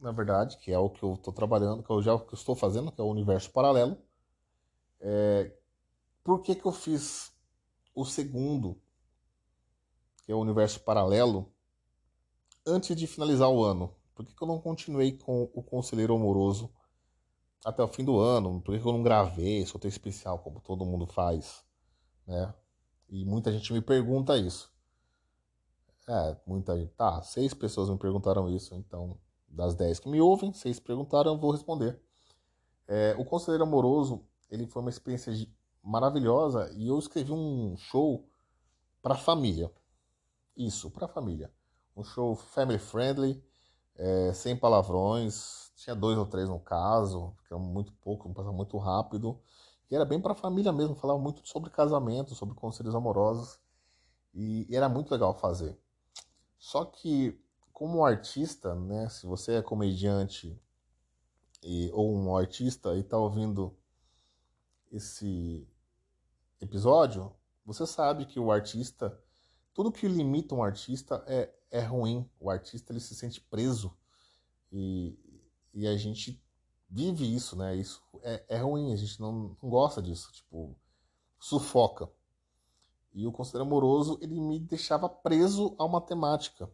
na 0.00 0.12
verdade, 0.12 0.56
que 0.58 0.72
é 0.72 0.78
o 0.78 0.90
que 0.90 1.02
eu 1.02 1.14
estou 1.14 1.32
trabalhando, 1.32 1.82
que 1.82 1.90
eu 1.90 2.02
já 2.02 2.18
que 2.18 2.34
eu 2.34 2.38
estou 2.38 2.54
fazendo, 2.54 2.90
que 2.90 3.00
é 3.00 3.04
o 3.04 3.08
Universo 3.08 3.50
Paralelo. 3.50 3.98
É, 5.00 5.52
por 6.22 6.40
que, 6.42 6.54
que 6.54 6.64
eu 6.64 6.72
fiz 6.72 7.32
o 7.94 8.04
segundo, 8.04 8.80
que 10.24 10.32
é 10.32 10.34
o 10.34 10.40
Universo 10.40 10.80
Paralelo, 10.80 11.52
antes 12.66 12.96
de 12.96 13.06
finalizar 13.06 13.48
o 13.50 13.62
ano? 13.62 13.94
Por 14.14 14.24
que, 14.24 14.34
que 14.34 14.42
eu 14.42 14.48
não 14.48 14.60
continuei 14.60 15.12
com 15.12 15.50
o 15.54 15.62
Conselheiro 15.62 16.14
Amoroso 16.14 16.72
até 17.64 17.82
o 17.82 17.88
fim 17.88 18.04
do 18.04 18.18
ano? 18.18 18.60
Por 18.62 18.74
que, 18.74 18.80
que 18.80 18.88
eu 18.88 18.92
não 18.92 19.02
gravei 19.02 19.66
soltei 19.66 19.88
especial, 19.88 20.38
como 20.38 20.60
todo 20.60 20.84
mundo 20.84 21.06
faz? 21.06 21.64
Né? 22.26 22.54
E 23.08 23.24
muita 23.24 23.52
gente 23.52 23.72
me 23.72 23.82
pergunta 23.82 24.36
isso. 24.38 24.73
É, 26.06 26.36
muita 26.46 26.76
gente. 26.76 26.92
Tá, 26.94 27.22
seis 27.22 27.54
pessoas 27.54 27.88
me 27.88 27.98
perguntaram 27.98 28.48
isso, 28.48 28.74
então 28.74 29.18
das 29.48 29.74
10 29.74 30.00
que 30.00 30.08
me 30.08 30.20
ouvem, 30.20 30.52
seis 30.52 30.80
perguntaram, 30.80 31.32
eu 31.32 31.38
vou 31.38 31.52
responder. 31.52 32.00
É, 32.86 33.14
o 33.18 33.24
Conselheiro 33.24 33.64
Amoroso, 33.64 34.24
ele 34.50 34.66
foi 34.66 34.82
uma 34.82 34.90
experiência 34.90 35.32
maravilhosa 35.82 36.70
e 36.76 36.88
eu 36.88 36.98
escrevi 36.98 37.32
um 37.32 37.76
show 37.76 38.28
para 39.02 39.14
família. 39.14 39.70
Isso, 40.56 40.90
para 40.90 41.08
família. 41.08 41.52
Um 41.96 42.04
show 42.04 42.34
family 42.34 42.78
friendly, 42.78 43.42
é, 43.96 44.32
sem 44.34 44.56
palavrões. 44.56 45.72
Tinha 45.76 45.94
dois 45.96 46.16
ou 46.18 46.26
três 46.26 46.48
no 46.48 46.60
caso, 46.60 47.34
que 47.46 47.52
era 47.52 47.62
muito 47.62 47.92
pouco, 47.94 48.32
passava 48.32 48.54
muito 48.54 48.76
rápido. 48.78 49.40
E 49.90 49.94
era 49.94 50.04
bem 50.04 50.20
para 50.20 50.34
família 50.34 50.72
mesmo, 50.72 50.94
falava 50.94 51.18
muito 51.18 51.46
sobre 51.46 51.70
casamento, 51.70 52.34
sobre 52.34 52.54
conselhos 52.54 52.94
amorosos. 52.94 53.58
E, 54.34 54.66
e 54.68 54.76
era 54.76 54.88
muito 54.88 55.10
legal 55.12 55.34
fazer. 55.34 55.78
Só 56.64 56.82
que 56.82 57.38
como 57.74 58.06
artista, 58.06 58.74
né, 58.74 59.06
se 59.10 59.26
você 59.26 59.56
é 59.56 59.62
comediante 59.62 60.58
e, 61.62 61.90
ou 61.92 62.16
um 62.16 62.34
artista 62.34 62.96
e 62.96 63.00
está 63.00 63.18
ouvindo 63.18 63.76
esse 64.90 65.68
episódio, 66.58 67.30
você 67.66 67.86
sabe 67.86 68.24
que 68.24 68.40
o 68.40 68.50
artista, 68.50 69.22
tudo 69.74 69.92
que 69.92 70.08
limita 70.08 70.54
um 70.54 70.64
artista 70.64 71.22
é, 71.26 71.54
é 71.70 71.80
ruim. 71.82 72.26
O 72.40 72.48
artista 72.48 72.94
ele 72.94 73.00
se 73.00 73.14
sente 73.14 73.42
preso 73.42 73.94
e, 74.72 75.18
e 75.74 75.86
a 75.86 75.94
gente 75.98 76.42
vive 76.88 77.26
isso, 77.36 77.56
né? 77.56 77.76
Isso 77.76 78.02
é, 78.22 78.42
é 78.48 78.56
ruim, 78.56 78.90
a 78.94 78.96
gente 78.96 79.20
não, 79.20 79.54
não 79.62 79.68
gosta 79.68 80.00
disso, 80.00 80.32
tipo, 80.32 80.74
sufoca. 81.38 82.10
E 83.14 83.26
o 83.26 83.32
conselheiro 83.32 83.66
amoroso 83.66 84.18
ele 84.20 84.40
me 84.40 84.58
deixava 84.58 85.08
preso 85.08 85.74
a 85.78 85.84
uma 85.84 86.00
temática. 86.00 86.68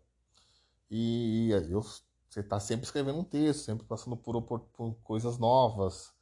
E 0.90 1.50
eu, 1.68 1.82
você 1.82 2.40
está 2.40 2.58
sempre 2.58 2.86
escrevendo 2.86 3.18
um 3.18 3.24
texto, 3.24 3.64
sempre 3.64 3.86
passando 3.86 4.16
por, 4.16 4.40
por, 4.42 4.60
por, 4.60 4.94
coisas 5.02 5.38
novas, 5.38 6.12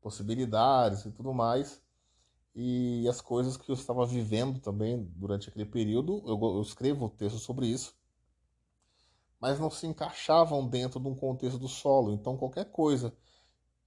possibilidades 0.00 1.06
e 1.06 1.10
tudo 1.10 1.32
mais. 1.32 1.82
E 2.54 3.08
as 3.08 3.20
coisas 3.20 3.56
que 3.56 3.70
eu 3.70 3.74
estava 3.74 4.06
vivendo 4.06 4.60
também 4.60 5.02
durante 5.16 5.48
aquele 5.48 5.64
período, 5.64 6.22
eu, 6.26 6.38
eu 6.56 6.62
escrevo 6.62 7.08
texto 7.08 7.38
sobre 7.38 7.66
isso, 7.66 7.96
mas 9.40 9.58
não 9.58 9.70
se 9.70 9.86
encaixavam 9.86 10.66
dentro 10.68 11.00
de 11.00 11.08
um 11.08 11.14
contexto 11.14 11.58
do 11.58 11.68
solo. 11.68 12.12
Então, 12.12 12.36
qualquer 12.36 12.70
coisa, 12.70 13.12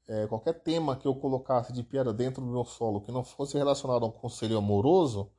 é, 0.07 0.27
qualquer 0.27 0.61
tema 0.61 0.97
que 0.97 1.07
eu 1.07 1.15
colocasse 1.15 1.71
de 1.71 1.83
piada 1.83 2.13
dentro 2.13 2.43
do 2.43 2.51
meu 2.51 2.65
solo 2.65 3.01
que 3.01 3.11
não 3.11 3.23
fosse 3.23 3.57
relacionado 3.57 4.03
a 4.03 4.09
um 4.09 4.11
conselho 4.11 4.57
amoroso, 4.57 5.31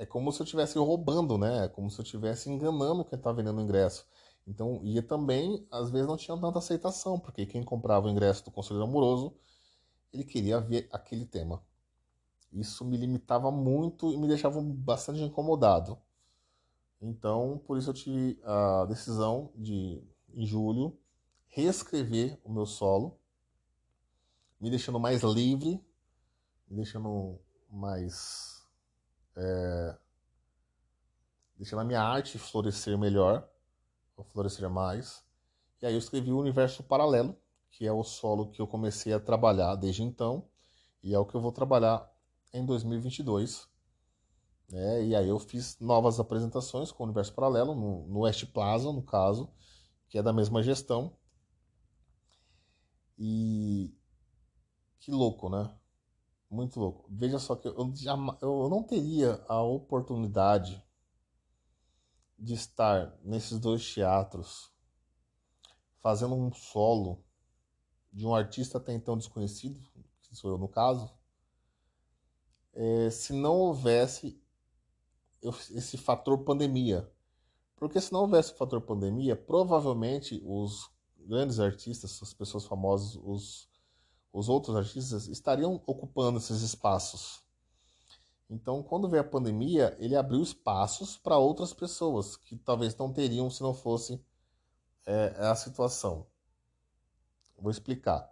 é 0.00 0.06
como 0.06 0.32
se 0.32 0.40
eu 0.40 0.44
estivesse 0.44 0.78
roubando, 0.78 1.36
né? 1.36 1.66
É 1.66 1.68
como 1.68 1.90
se 1.90 2.00
eu 2.00 2.02
estivesse 2.02 2.48
enganando 2.48 3.04
quem 3.04 3.18
está 3.18 3.30
vendendo 3.32 3.58
o 3.58 3.60
ingresso. 3.60 4.06
Então, 4.46 4.80
e 4.82 5.00
também, 5.02 5.66
às 5.70 5.90
vezes, 5.90 6.08
não 6.08 6.16
tinha 6.16 6.40
tanta 6.40 6.58
aceitação, 6.58 7.20
porque 7.20 7.44
quem 7.44 7.62
comprava 7.62 8.06
o 8.06 8.10
ingresso 8.10 8.42
do 8.42 8.50
Conselheiro 8.50 8.88
Amoroso, 8.88 9.36
ele 10.10 10.24
queria 10.24 10.58
ver 10.58 10.88
aquele 10.90 11.26
tema. 11.26 11.62
Isso 12.50 12.82
me 12.82 12.96
limitava 12.96 13.50
muito 13.50 14.10
e 14.10 14.16
me 14.16 14.26
deixava 14.26 14.58
bastante 14.62 15.20
incomodado. 15.20 15.98
Então, 16.98 17.60
por 17.66 17.76
isso 17.76 17.90
eu 17.90 17.94
tive 17.94 18.40
a 18.42 18.86
decisão 18.86 19.52
de, 19.54 20.02
em 20.34 20.46
julho, 20.46 20.98
reescrever 21.46 22.40
o 22.42 22.50
meu 22.50 22.64
solo, 22.64 23.18
me 24.58 24.70
deixando 24.70 24.98
mais 24.98 25.22
livre, 25.22 25.78
me 26.66 26.76
deixando 26.76 27.38
mais 27.70 28.59
é, 29.40 29.96
deixando 31.56 31.80
a 31.80 31.84
minha 31.84 32.02
arte 32.02 32.38
florescer 32.38 32.96
melhor, 32.98 33.48
ou 34.16 34.24
florescer 34.24 34.68
mais. 34.68 35.24
E 35.80 35.86
aí 35.86 35.94
eu 35.94 35.98
escrevi 35.98 36.30
o 36.30 36.38
Universo 36.38 36.82
Paralelo, 36.82 37.36
que 37.70 37.86
é 37.86 37.92
o 37.92 38.04
solo 38.04 38.50
que 38.50 38.60
eu 38.60 38.66
comecei 38.66 39.12
a 39.12 39.20
trabalhar 39.20 39.76
desde 39.76 40.02
então, 40.02 40.46
e 41.02 41.14
é 41.14 41.18
o 41.18 41.24
que 41.24 41.34
eu 41.34 41.40
vou 41.40 41.52
trabalhar 41.52 42.06
em 42.52 42.64
2022. 42.66 43.66
Né? 44.70 45.04
E 45.06 45.16
aí 45.16 45.28
eu 45.28 45.38
fiz 45.38 45.78
novas 45.80 46.20
apresentações 46.20 46.92
com 46.92 47.02
o 47.02 47.06
Universo 47.06 47.32
Paralelo, 47.32 47.74
no, 47.74 48.06
no 48.08 48.20
West 48.20 48.44
Plaza, 48.52 48.92
no 48.92 49.02
caso, 49.02 49.50
que 50.08 50.18
é 50.18 50.22
da 50.22 50.32
mesma 50.32 50.62
gestão. 50.62 51.16
E 53.18 53.94
que 54.98 55.10
louco, 55.10 55.48
né? 55.48 55.74
Muito 56.50 56.80
louco. 56.80 57.06
Veja 57.08 57.38
só 57.38 57.54
que 57.54 57.68
eu, 57.68 57.76
eu 58.42 58.68
não 58.68 58.82
teria 58.82 59.40
a 59.48 59.62
oportunidade 59.62 60.84
de 62.36 62.54
estar 62.54 63.16
nesses 63.22 63.60
dois 63.60 63.88
teatros 63.94 64.72
fazendo 66.00 66.34
um 66.34 66.52
solo 66.52 67.22
de 68.12 68.26
um 68.26 68.34
artista 68.34 68.78
até 68.78 68.92
então 68.92 69.16
desconhecido, 69.16 69.80
que 70.22 70.34
sou 70.34 70.50
eu 70.50 70.58
no 70.58 70.68
caso, 70.68 71.14
é, 72.72 73.10
se 73.10 73.32
não 73.32 73.56
houvesse 73.56 74.42
esse 75.42 75.96
fator 75.96 76.38
pandemia. 76.38 77.08
Porque 77.76 78.00
se 78.00 78.12
não 78.12 78.22
houvesse 78.22 78.52
o 78.52 78.56
fator 78.56 78.80
pandemia, 78.80 79.36
provavelmente 79.36 80.42
os 80.44 80.90
grandes 81.16 81.60
artistas, 81.60 82.20
as 82.22 82.34
pessoas 82.34 82.64
famosas, 82.64 83.16
os 83.22 83.69
os 84.32 84.48
outros 84.48 84.76
artistas 84.76 85.28
estariam 85.28 85.82
ocupando 85.86 86.38
esses 86.38 86.62
espaços. 86.62 87.42
Então, 88.48 88.82
quando 88.82 89.08
veio 89.08 89.22
a 89.22 89.26
pandemia, 89.26 89.96
ele 90.00 90.16
abriu 90.16 90.42
espaços 90.42 91.16
para 91.16 91.38
outras 91.38 91.72
pessoas 91.72 92.36
que 92.36 92.56
talvez 92.56 92.96
não 92.96 93.12
teriam 93.12 93.48
se 93.48 93.62
não 93.62 93.72
fosse 93.72 94.20
é, 95.06 95.34
a 95.38 95.54
situação. 95.54 96.26
Vou 97.56 97.70
explicar. 97.70 98.28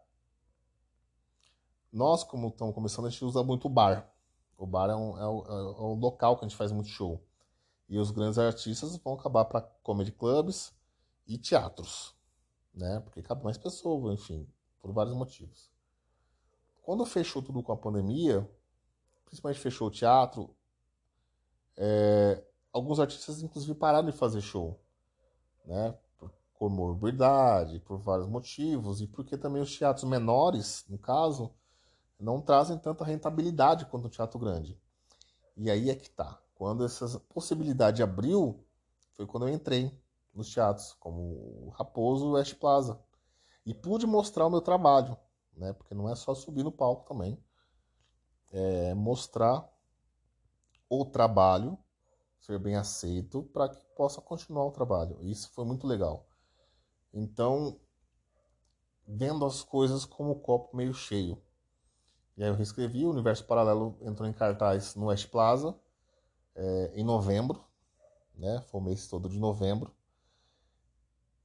Nós, 1.92 2.24
como 2.24 2.48
estamos 2.48 2.74
começando, 2.74 3.06
a 3.06 3.11
gente 3.11 3.24
usa 3.24 3.42
muito 3.42 3.68
bar. 3.68 4.12
O 4.56 4.66
bar 4.66 4.90
é 4.90 4.96
um, 4.96 5.18
é, 5.18 5.28
um, 5.28 5.46
é 5.46 5.82
um 5.82 5.94
local 5.94 6.37
que 6.37 6.44
a 6.44 6.48
gente 6.48 6.56
faz 6.56 6.72
muito 6.72 6.88
show. 6.88 7.22
E 7.88 7.96
os 7.98 8.11
grandes 8.11 8.38
artistas 8.38 8.96
vão 8.96 9.14
acabar 9.14 9.44
para 9.44 9.61
comedy 9.61 10.12
clubs 10.12 10.74
e 11.26 11.38
teatros, 11.38 12.14
né? 12.74 13.01
Porque 13.01 13.22
cabe 13.22 13.44
mais 13.44 13.57
pessoas, 13.57 14.20
enfim, 14.20 14.46
por 14.80 14.92
vários 14.92 15.14
motivos. 15.14 15.70
Quando 16.89 17.05
fechou 17.05 17.43
tudo 17.43 17.62
com 17.62 17.70
a 17.70 17.76
pandemia, 17.76 18.51
principalmente 19.26 19.61
fechou 19.61 19.89
o 19.89 19.91
teatro, 19.91 20.57
é, 21.76 22.43
alguns 22.72 22.99
artistas 22.99 23.43
inclusive 23.43 23.74
pararam 23.74 24.09
de 24.09 24.16
fazer 24.16 24.41
show, 24.41 24.80
né? 25.66 25.95
Por 26.16 26.32
comorbidade, 26.55 27.78
por 27.80 27.99
vários 27.99 28.26
motivos, 28.26 29.03
e 29.03 29.07
porque 29.07 29.36
também 29.36 29.61
os 29.61 29.76
teatros 29.76 30.05
menores, 30.05 30.86
no 30.89 30.97
caso, 30.97 31.53
não 32.18 32.41
trazem 32.41 32.78
tanta 32.78 33.05
rentabilidade 33.05 33.84
quanto 33.84 34.07
o 34.07 34.11
teatro 34.11 34.39
grande. 34.39 34.80
E 35.59 35.70
aí 35.70 35.91
é 35.91 35.95
que 35.95 36.09
tá. 36.09 36.41
Quando 36.55 36.86
essa 36.86 37.20
possibilidade 37.20 38.03
abriu, 38.03 38.64
foi 39.12 39.26
quando 39.26 39.47
eu 39.47 39.53
entrei 39.53 39.93
nos 40.32 40.51
teatros, 40.51 40.95
como 40.99 41.20
o 41.20 41.68
Raposo 41.68 42.24
e 42.24 42.28
o 42.28 42.32
West 42.32 42.55
Plaza. 42.55 42.99
E 43.66 43.74
pude 43.74 44.07
mostrar 44.07 44.47
o 44.47 44.51
meu 44.51 44.62
trabalho 44.62 45.18
né? 45.59 45.72
Porque 45.74 45.94
não 45.94 46.09
é 46.09 46.16
só 46.16 46.34
subir 46.34 46.62
no 46.64 46.72
palco 46.72 47.06
também. 47.09 47.38
é, 48.52 48.94
mostrar 48.94 49.68
o 50.88 51.04
trabalho, 51.04 51.78
ser 52.40 52.59
bem 52.59 52.76
aceito, 52.76 53.42
para 53.44 53.68
que 53.68 53.84
possa 53.96 54.20
continuar 54.20 54.66
o 54.66 54.72
trabalho. 54.72 55.18
Isso 55.22 55.50
foi 55.52 55.64
muito 55.64 55.86
legal. 55.86 56.28
Então, 57.12 57.80
vendo 59.09 59.44
as 59.44 59.62
coisas 59.62 60.04
como 60.04 60.30
o 60.30 60.40
copo 60.40 60.76
meio 60.76 60.94
cheio. 60.94 61.42
E 62.36 62.44
aí 62.44 62.50
eu 62.50 62.54
reescrevi, 62.54 63.06
o 63.06 63.11
Universo 63.11 63.44
Paralelo 63.46 63.98
entrou 64.02 64.28
em 64.28 64.32
cartaz 64.32 64.94
no 64.94 65.06
West 65.06 65.28
Plaza 65.30 65.76
é, 66.56 66.92
em 66.94 67.04
novembro, 67.04 67.64
né? 68.36 68.62
Foi 68.70 68.80
o 68.80 68.84
mês 68.84 69.09
todo 69.09 69.28
de 69.28 69.38
novembro. 69.38 69.94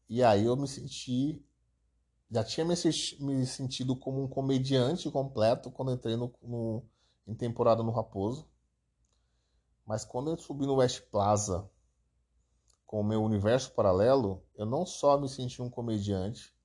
E 0.09 0.23
aí 0.23 0.45
eu 0.45 0.55
me 0.55 0.67
senti. 0.67 1.43
Já 2.33 2.43
tinha 2.43 2.65
me, 2.65 2.73
me 3.19 3.45
sentido 3.45 3.95
como 3.95 4.23
um 4.23 4.27
comediante 4.27 5.11
completo 5.11 5.69
quando 5.69 5.91
entrei 5.91 6.15
no, 6.15 6.33
no, 6.41 6.83
em 7.27 7.35
temporada 7.35 7.83
no 7.83 7.91
Raposo. 7.91 8.49
Mas 9.85 10.03
quando 10.03 10.31
eu 10.31 10.37
subi 10.37 10.65
no 10.65 10.75
West 10.75 11.01
Plaza 11.11 11.69
com 12.87 13.01
o 13.01 13.03
meu 13.03 13.21
universo 13.21 13.71
paralelo, 13.73 14.43
eu 14.55 14.65
não 14.65 14.83
só 14.85 15.19
me 15.19 15.29
senti 15.29 15.61
um 15.61 15.69
comediante, 15.69 16.55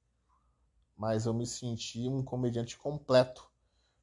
mas 0.97 1.27
eu 1.27 1.35
me 1.35 1.47
senti 1.47 2.09
um 2.09 2.23
comediante 2.23 2.79
completo 2.79 3.49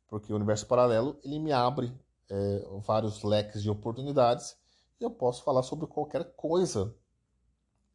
porque 0.08 0.32
o 0.32 0.36
universo 0.36 0.68
paralelo 0.68 1.20
ele 1.24 1.40
me 1.40 1.52
abre 1.52 1.94
é, 2.30 2.64
vários 2.86 3.24
leques 3.24 3.62
de 3.62 3.70
oportunidades 3.70 4.56
e 5.00 5.04
eu 5.04 5.12
posso 5.12 5.44
falar 5.44 5.64
sobre 5.64 5.88
qualquer 5.88 6.36
coisa 6.36 6.96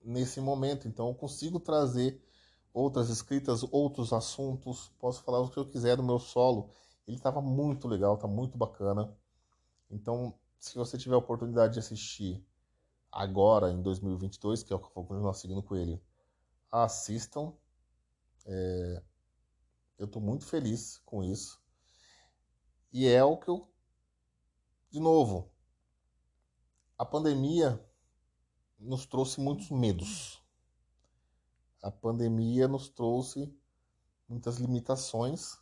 nesse 0.03 0.41
momento. 0.41 0.89
Então 0.89 1.09
eu 1.09 1.15
consigo 1.15 1.61
trazer 1.61 2.21
outras 2.73 3.09
escritas, 3.11 3.65
outros 3.71 4.13
assuntos, 4.13 4.93
posso 4.99 5.23
falar 5.23 5.41
o 5.41 5.51
que 5.51 5.59
eu 5.59 5.69
quiser 5.69 5.97
do 5.97 6.03
meu 6.03 6.19
solo. 6.19 6.71
Ele 7.07 7.17
estava 7.17 7.41
muito 7.41 7.89
legal, 7.89 8.17
tá 8.17 8.29
muito 8.29 8.57
bacana. 8.57 9.17
Então, 9.91 10.35
se 10.59 10.77
você 10.77 10.97
tiver 10.97 11.15
a 11.15 11.19
oportunidade 11.19 11.75
de 11.75 11.81
assistir 11.81 12.45
agora 13.11 13.71
em 13.71 13.83
2022, 13.83 14.63
que 14.63 14.73
é 14.73 14.77
o 14.77 14.79
que 14.79 14.87
eu 14.87 14.93
vou 14.95 15.07
continuar 15.07 15.35
seguindo 15.35 15.63
com 15.63 15.75
ele, 15.77 16.01
assistam. 16.71 17.53
É... 18.47 19.03
Eu 19.99 20.07
estou 20.07 20.23
muito 20.23 20.47
feliz 20.47 20.99
com 21.05 21.23
isso. 21.23 21.61
E 22.93 23.07
é 23.07 23.23
o 23.23 23.37
que 23.37 23.49
eu. 23.49 23.69
De 24.91 24.99
novo, 24.99 25.51
a 26.99 27.05
pandemia 27.05 27.85
nos 28.79 29.07
trouxe 29.07 29.41
muitos 29.41 29.71
medos. 29.71 30.40
A 31.83 31.91
pandemia 31.91 32.69
nos 32.69 32.89
trouxe 32.89 33.55
muitas 34.29 34.59
limitações, 34.59 35.59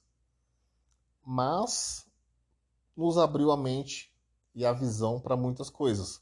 mas 1.25 2.07
nos 2.97 3.17
abriu 3.17 3.53
a 3.53 3.57
mente 3.57 4.13
e 4.55 4.67
a 4.67 4.73
visão 4.73 5.21
para 5.21 5.37
muitas 5.37 5.71
coisas. 5.71 6.21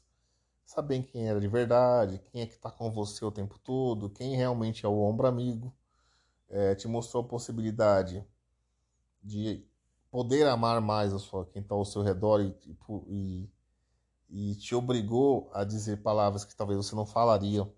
Saber 0.65 1.01
quem 1.03 1.27
era 1.27 1.39
de 1.39 1.47
verdade, 1.47 2.21
quem 2.31 2.41
é 2.41 2.45
que 2.45 2.53
está 2.53 2.69
com 2.69 2.91
você 2.91 3.25
o 3.25 3.31
tempo 3.31 3.57
todo, 3.59 4.09
quem 4.09 4.35
realmente 4.35 4.85
é 4.85 4.89
o 4.89 4.99
ombro 4.99 5.25
amigo. 5.25 5.73
É, 6.49 6.75
te 6.75 6.87
mostrou 6.87 7.23
a 7.23 7.27
possibilidade 7.27 8.25
de 9.21 9.65
poder 10.09 10.47
amar 10.47 10.79
mais 10.79 11.13
a 11.13 11.19
sua, 11.19 11.45
quem 11.45 11.61
está 11.61 11.75
ao 11.75 11.83
seu 11.83 12.01
redor 12.01 12.39
e, 12.41 12.51
tipo, 12.51 13.05
e, 13.09 13.49
e 14.29 14.55
te 14.55 14.73
obrigou 14.73 15.49
a 15.53 15.63
dizer 15.63 16.01
palavras 16.01 16.45
que 16.45 16.55
talvez 16.55 16.77
você 16.77 16.95
não 16.95 17.05
falaria 17.05 17.69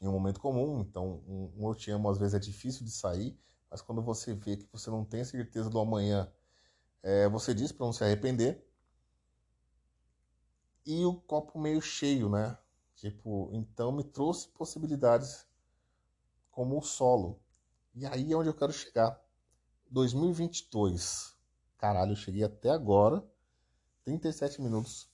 em 0.00 0.08
um 0.08 0.12
momento 0.12 0.40
comum. 0.40 0.80
Então, 0.80 1.22
um, 1.26 1.52
um 1.56 1.68
eu 1.68 1.74
te 1.74 1.90
amo 1.90 2.08
às 2.08 2.18
vezes 2.18 2.34
é 2.34 2.38
difícil 2.38 2.84
de 2.84 2.90
sair, 2.90 3.38
mas 3.70 3.80
quando 3.82 4.02
você 4.02 4.34
vê 4.34 4.56
que 4.56 4.68
você 4.72 4.90
não 4.90 5.04
tem 5.04 5.24
certeza 5.24 5.70
do 5.70 5.78
amanhã, 5.78 6.30
é, 7.02 7.28
você 7.28 7.54
diz 7.54 7.72
para 7.72 7.86
não 7.86 7.92
se 7.92 8.04
arrepender. 8.04 8.64
E 10.86 11.04
o 11.04 11.14
copo 11.14 11.58
meio 11.58 11.80
cheio, 11.80 12.28
né? 12.28 12.56
Tipo, 12.96 13.50
então 13.52 13.92
me 13.92 14.02
trouxe 14.02 14.48
possibilidades 14.48 15.46
como 16.50 16.78
o 16.78 16.82
solo. 16.82 17.40
E 17.94 18.06
aí 18.06 18.32
é 18.32 18.36
onde 18.36 18.48
eu 18.48 18.54
quero 18.54 18.72
chegar. 18.72 19.20
2022 19.90 21.38
Caralho, 21.78 22.10
eu 22.12 22.16
cheguei 22.16 22.42
até 22.42 22.70
agora, 22.70 23.24
37 24.04 24.60
minutos, 24.60 25.08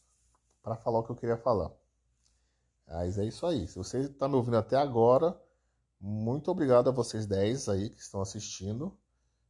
para 0.63 0.75
falar 0.77 1.01
o 1.01 1.05
que 1.05 1.11
eu 1.11 1.17
queria 1.17 1.37
falar. 1.37 1.71
Mas 2.87 3.19
é 3.19 3.25
isso 3.25 3.47
aí. 3.47 3.67
Se 3.67 3.77
você 3.77 4.01
está 4.01 4.29
me 4.29 4.35
ouvindo 4.35 4.57
até 4.57 4.77
agora, 4.77 5.41
muito 6.01 6.51
obrigado 6.51 6.89
a 6.89 6.93
vocês 6.93 7.27
10 7.27 7.69
aí 7.69 7.91
que 7.91 8.01
estão 8.01 8.21
assistindo. 8.21 8.97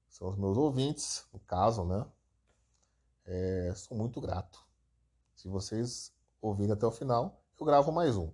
São 0.09 0.28
os 0.28 0.39
meus 0.39 0.57
ouvintes, 0.57 1.26
no 1.32 1.41
caso, 1.41 1.85
né? 1.85 2.07
É, 3.26 3.72
sou 3.74 3.97
muito 3.97 4.20
grato. 4.20 4.64
Se 5.35 5.49
vocês 5.49 6.14
ouvirem 6.41 6.72
até 6.72 6.87
o 6.87 6.93
final, 6.93 7.43
eu 7.59 7.66
gravo 7.66 7.91
mais 7.91 8.16
um. 8.16 8.30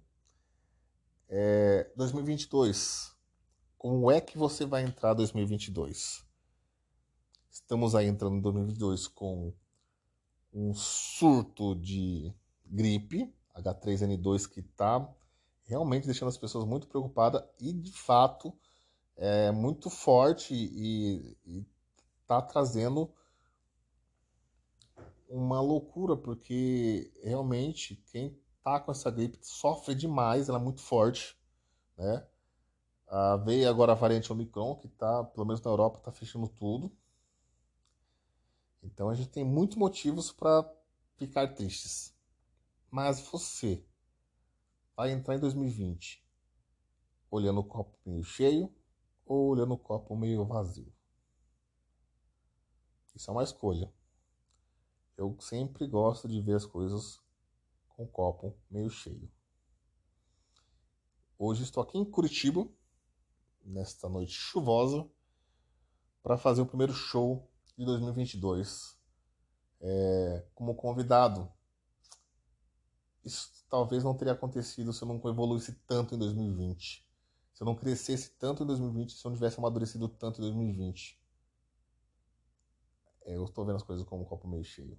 É, 1.29 1.91
2022. 1.97 3.17
Como 3.79 4.11
é 4.11 4.21
que 4.21 4.37
você 4.37 4.67
vai 4.67 4.83
entrar 4.83 5.15
2022? 5.15 6.23
Estamos 7.51 7.95
aí 7.95 8.07
entrando 8.07 8.37
em 8.37 8.41
2022 8.41 9.09
com 9.09 9.55
um 10.53 10.75
surto 10.75 11.75
de 11.75 12.35
gripe, 12.67 13.33
H3N2, 13.57 14.49
que 14.49 14.61
está 14.61 15.09
realmente 15.65 16.07
deixando 16.07 16.29
as 16.29 16.39
pessoas 16.39 16.65
muito 16.65 16.89
preocupadas 16.89 17.43
e, 17.61 17.73
de 17.73 17.93
fato, 17.93 18.53
é 19.17 19.51
muito 19.51 19.91
forte 19.91 20.55
e 20.55 21.67
está 22.23 22.41
trazendo 22.41 23.13
uma 25.29 25.61
loucura, 25.61 26.17
porque 26.17 27.13
realmente 27.23 27.97
quem 28.11 28.37
está 28.59 28.81
com 28.81 28.91
essa 28.91 29.11
gripe 29.11 29.39
sofre 29.43 29.95
demais, 29.95 30.49
ela 30.49 30.59
é 30.59 30.63
muito 30.63 30.81
forte, 30.81 31.37
né? 31.97 32.27
Ah, 33.07 33.37
veio 33.37 33.69
agora 33.69 33.93
a 33.93 33.97
variante 33.97 34.33
Omicron, 34.33 34.77
que 34.77 34.87
está, 34.87 35.25
pelo 35.25 35.47
menos 35.47 35.61
na 35.63 35.71
Europa, 35.71 35.99
está 35.99 36.13
fechando 36.13 36.49
tudo. 36.49 36.93
Então 38.83 39.09
a 39.09 39.15
gente 39.15 39.31
tem 39.31 39.45
muitos 39.45 39.77
motivos 39.77 40.33
para 40.33 40.69
ficar 41.17 41.49
tristes. 41.49 42.15
Mas 42.91 43.21
você 43.21 43.87
vai 44.97 45.13
entrar 45.13 45.37
em 45.37 45.41
2020 45.41 46.27
olhando 47.31 47.61
o 47.61 47.65
copo 47.65 47.97
meio 48.05 48.25
cheio 48.25 48.75
ou 49.25 49.51
olhando 49.51 49.75
o 49.75 49.79
copo 49.79 50.17
meio 50.17 50.45
vazio? 50.45 50.93
Isso 53.15 53.31
é 53.31 53.33
uma 53.33 53.45
escolha. 53.45 53.93
Eu 55.17 55.37
sempre 55.41 55.87
gosto 55.87 56.27
de 56.27 56.41
ver 56.41 56.57
as 56.57 56.67
coisas 56.67 57.21
com 57.89 58.05
o 58.05 58.09
copo 58.09 58.59
meio 58.71 58.91
cheio. 58.91 59.31
Hoje 61.39 61.63
estou 61.63 61.83
aqui 61.83 61.97
em 61.97 62.05
Curitiba, 62.05 62.69
nesta 63.65 64.09
noite 64.09 64.33
chuvosa, 64.33 65.09
para 66.23 66.37
fazer 66.37 66.61
o 66.61 66.67
primeiro 66.67 66.93
show 66.93 67.51
de 67.79 67.85
2022 67.85 68.99
é, 69.81 70.47
como 70.55 70.75
convidado. 70.75 71.51
Isso 73.25 73.51
talvez 73.69 74.03
não 74.03 74.15
teria 74.15 74.33
acontecido 74.33 74.93
se 74.93 75.03
eu 75.03 75.09
não 75.09 75.17
evoluísse 75.17 75.73
tanto 75.87 76.15
em 76.15 76.19
2020. 76.19 77.07
Se 77.53 77.63
eu 77.63 77.67
não 77.67 77.75
crescesse 77.75 78.31
tanto 78.39 78.63
em 78.63 78.67
2020, 78.67 79.13
se 79.13 79.25
eu 79.25 79.31
não 79.31 79.37
tivesse 79.37 79.59
amadurecido 79.59 80.09
tanto 80.09 80.41
em 80.41 80.43
2020. 80.43 81.21
É, 83.23 83.37
eu 83.37 83.45
estou 83.45 83.65
vendo 83.65 83.77
as 83.77 83.83
coisas 83.83 84.05
como 84.07 84.23
um 84.23 84.25
copo 84.25 84.49
meio 84.49 84.65
cheio. 84.65 84.99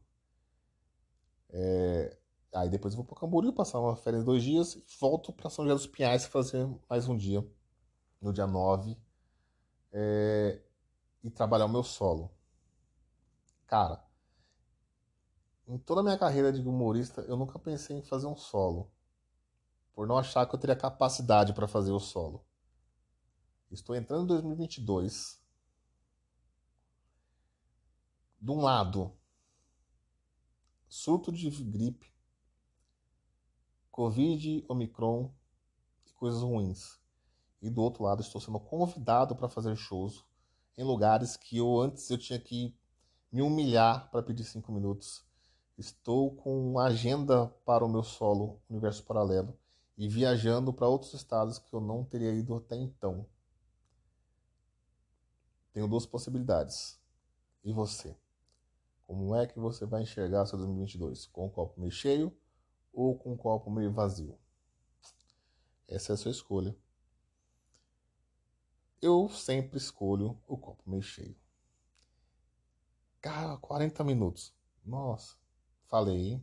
É, 1.49 2.17
aí 2.53 2.69
depois 2.69 2.93
eu 2.93 2.97
vou 2.97 3.05
para 3.05 3.19
Camboriú, 3.19 3.53
passar 3.53 3.79
uma 3.79 3.95
férias 3.95 4.23
dois 4.23 4.43
dias 4.43 4.75
e 4.75 4.83
volto 4.99 5.33
para 5.33 5.49
São 5.49 5.65
José 5.65 5.75
dos 5.75 5.87
Pinhais 5.87 6.25
fazer 6.25 6.67
mais 6.89 7.07
um 7.07 7.17
dia, 7.17 7.45
no 8.21 8.31
dia 8.31 8.47
9, 8.47 8.97
é, 9.91 10.61
e 11.23 11.29
trabalhar 11.29 11.65
o 11.65 11.69
meu 11.69 11.83
solo. 11.83 12.31
Cara, 13.67 14.03
em 15.67 15.77
toda 15.77 16.01
a 16.01 16.03
minha 16.03 16.17
carreira 16.17 16.51
de 16.51 16.61
humorista, 16.61 17.21
eu 17.21 17.37
nunca 17.37 17.57
pensei 17.59 17.97
em 17.97 18.01
fazer 18.01 18.27
um 18.27 18.35
solo. 18.35 18.91
Por 19.93 20.07
não 20.07 20.17
achar 20.17 20.45
que 20.45 20.55
eu 20.55 20.59
teria 20.59 20.75
capacidade 20.75 21.53
para 21.53 21.67
fazer 21.67 21.91
o 21.91 21.99
solo. 21.99 22.45
Estou 23.69 23.95
entrando 23.95 24.23
em 24.23 24.27
2022. 24.27 25.41
De 28.39 28.51
um 28.51 28.61
lado, 28.61 29.15
surto 30.89 31.31
de 31.31 31.49
gripe, 31.49 32.11
Covid, 33.91 34.65
Omicron 34.67 35.33
e 36.05 36.13
coisas 36.13 36.41
ruins. 36.41 36.99
E 37.61 37.69
do 37.69 37.81
outro 37.81 38.03
lado, 38.03 38.21
estou 38.21 38.41
sendo 38.41 38.59
convidado 38.59 39.35
para 39.35 39.47
fazer 39.47 39.75
shows 39.75 40.25
em 40.77 40.83
lugares 40.83 41.37
que 41.37 41.57
eu 41.57 41.79
antes 41.79 42.09
eu 42.09 42.17
tinha 42.17 42.39
que 42.39 42.75
me 43.31 43.41
humilhar 43.41 44.09
para 44.09 44.23
pedir 44.23 44.43
cinco 44.43 44.71
minutos. 44.71 45.23
Estou 45.81 46.35
com 46.35 46.77
agenda 46.77 47.47
para 47.65 47.83
o 47.83 47.89
meu 47.89 48.03
solo 48.03 48.61
Universo 48.69 49.03
Paralelo 49.03 49.57
e 49.97 50.07
viajando 50.07 50.71
para 50.71 50.87
outros 50.87 51.15
estados 51.15 51.57
que 51.57 51.73
eu 51.73 51.81
não 51.81 52.05
teria 52.05 52.31
ido 52.31 52.53
até 52.53 52.75
então. 52.75 53.25
Tenho 55.73 55.87
duas 55.87 56.05
possibilidades. 56.05 57.01
E 57.63 57.73
você? 57.73 58.15
Como 59.07 59.35
é 59.35 59.47
que 59.47 59.57
você 59.57 59.83
vai 59.83 60.03
enxergar 60.03 60.45
seu 60.45 60.59
2022? 60.59 61.25
Com 61.25 61.47
o 61.47 61.49
copo 61.49 61.79
meio 61.79 61.91
cheio 61.91 62.31
ou 62.93 63.17
com 63.17 63.33
o 63.33 63.37
copo 63.37 63.71
meio 63.71 63.91
vazio? 63.91 64.37
Essa 65.87 66.11
é 66.11 66.13
a 66.13 66.17
sua 66.17 66.29
escolha. 66.29 66.77
Eu 69.01 69.27
sempre 69.29 69.79
escolho 69.79 70.39
o 70.47 70.55
copo 70.55 70.87
meio 70.87 71.01
cheio. 71.01 71.35
Cara, 73.19 73.57
40 73.57 74.03
minutos. 74.03 74.53
Nossa, 74.85 75.40
falei? 75.91 76.41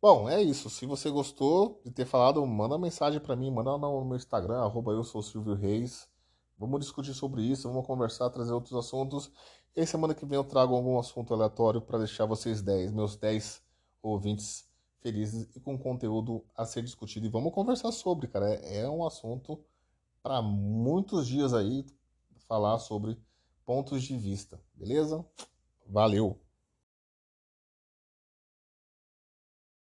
Bom, 0.00 0.30
é 0.30 0.40
isso. 0.40 0.70
Se 0.70 0.86
você 0.86 1.10
gostou 1.10 1.82
de 1.84 1.90
ter 1.90 2.06
falado, 2.06 2.46
manda 2.46 2.78
mensagem 2.78 3.20
para 3.20 3.34
mim, 3.36 3.50
manda 3.50 3.76
no 3.76 4.04
meu 4.04 4.16
Instagram, 4.16 4.60
arroba 4.60 4.92
eu 4.92 5.02
sou 5.02 5.20
Silvio 5.20 5.54
Reis. 5.54 6.08
Vamos 6.56 6.80
discutir 6.80 7.12
sobre 7.12 7.42
isso, 7.42 7.68
vamos 7.68 7.86
conversar, 7.86 8.30
trazer 8.30 8.52
outros 8.52 8.74
assuntos. 8.74 9.30
E 9.74 9.84
semana 9.84 10.14
que 10.14 10.24
vem 10.24 10.36
eu 10.36 10.44
trago 10.44 10.74
algum 10.74 10.98
assunto 10.98 11.34
aleatório 11.34 11.80
para 11.80 11.98
deixar 11.98 12.24
vocês 12.24 12.62
10, 12.62 12.92
meus 12.92 13.16
10 13.16 13.62
ouvintes 14.02 14.68
felizes 15.00 15.48
e 15.56 15.60
com 15.60 15.76
conteúdo 15.76 16.44
a 16.56 16.64
ser 16.64 16.82
discutido. 16.82 17.26
E 17.26 17.30
vamos 17.30 17.52
conversar 17.52 17.90
sobre, 17.92 18.28
cara. 18.28 18.48
É, 18.54 18.82
é 18.82 18.88
um 18.88 19.04
assunto 19.04 19.62
para 20.22 20.40
muitos 20.40 21.26
dias 21.26 21.52
aí 21.52 21.84
falar 22.46 22.78
sobre 22.78 23.18
pontos 23.64 24.02
de 24.02 24.16
vista, 24.16 24.60
beleza? 24.74 25.24
Valeu! 25.86 26.49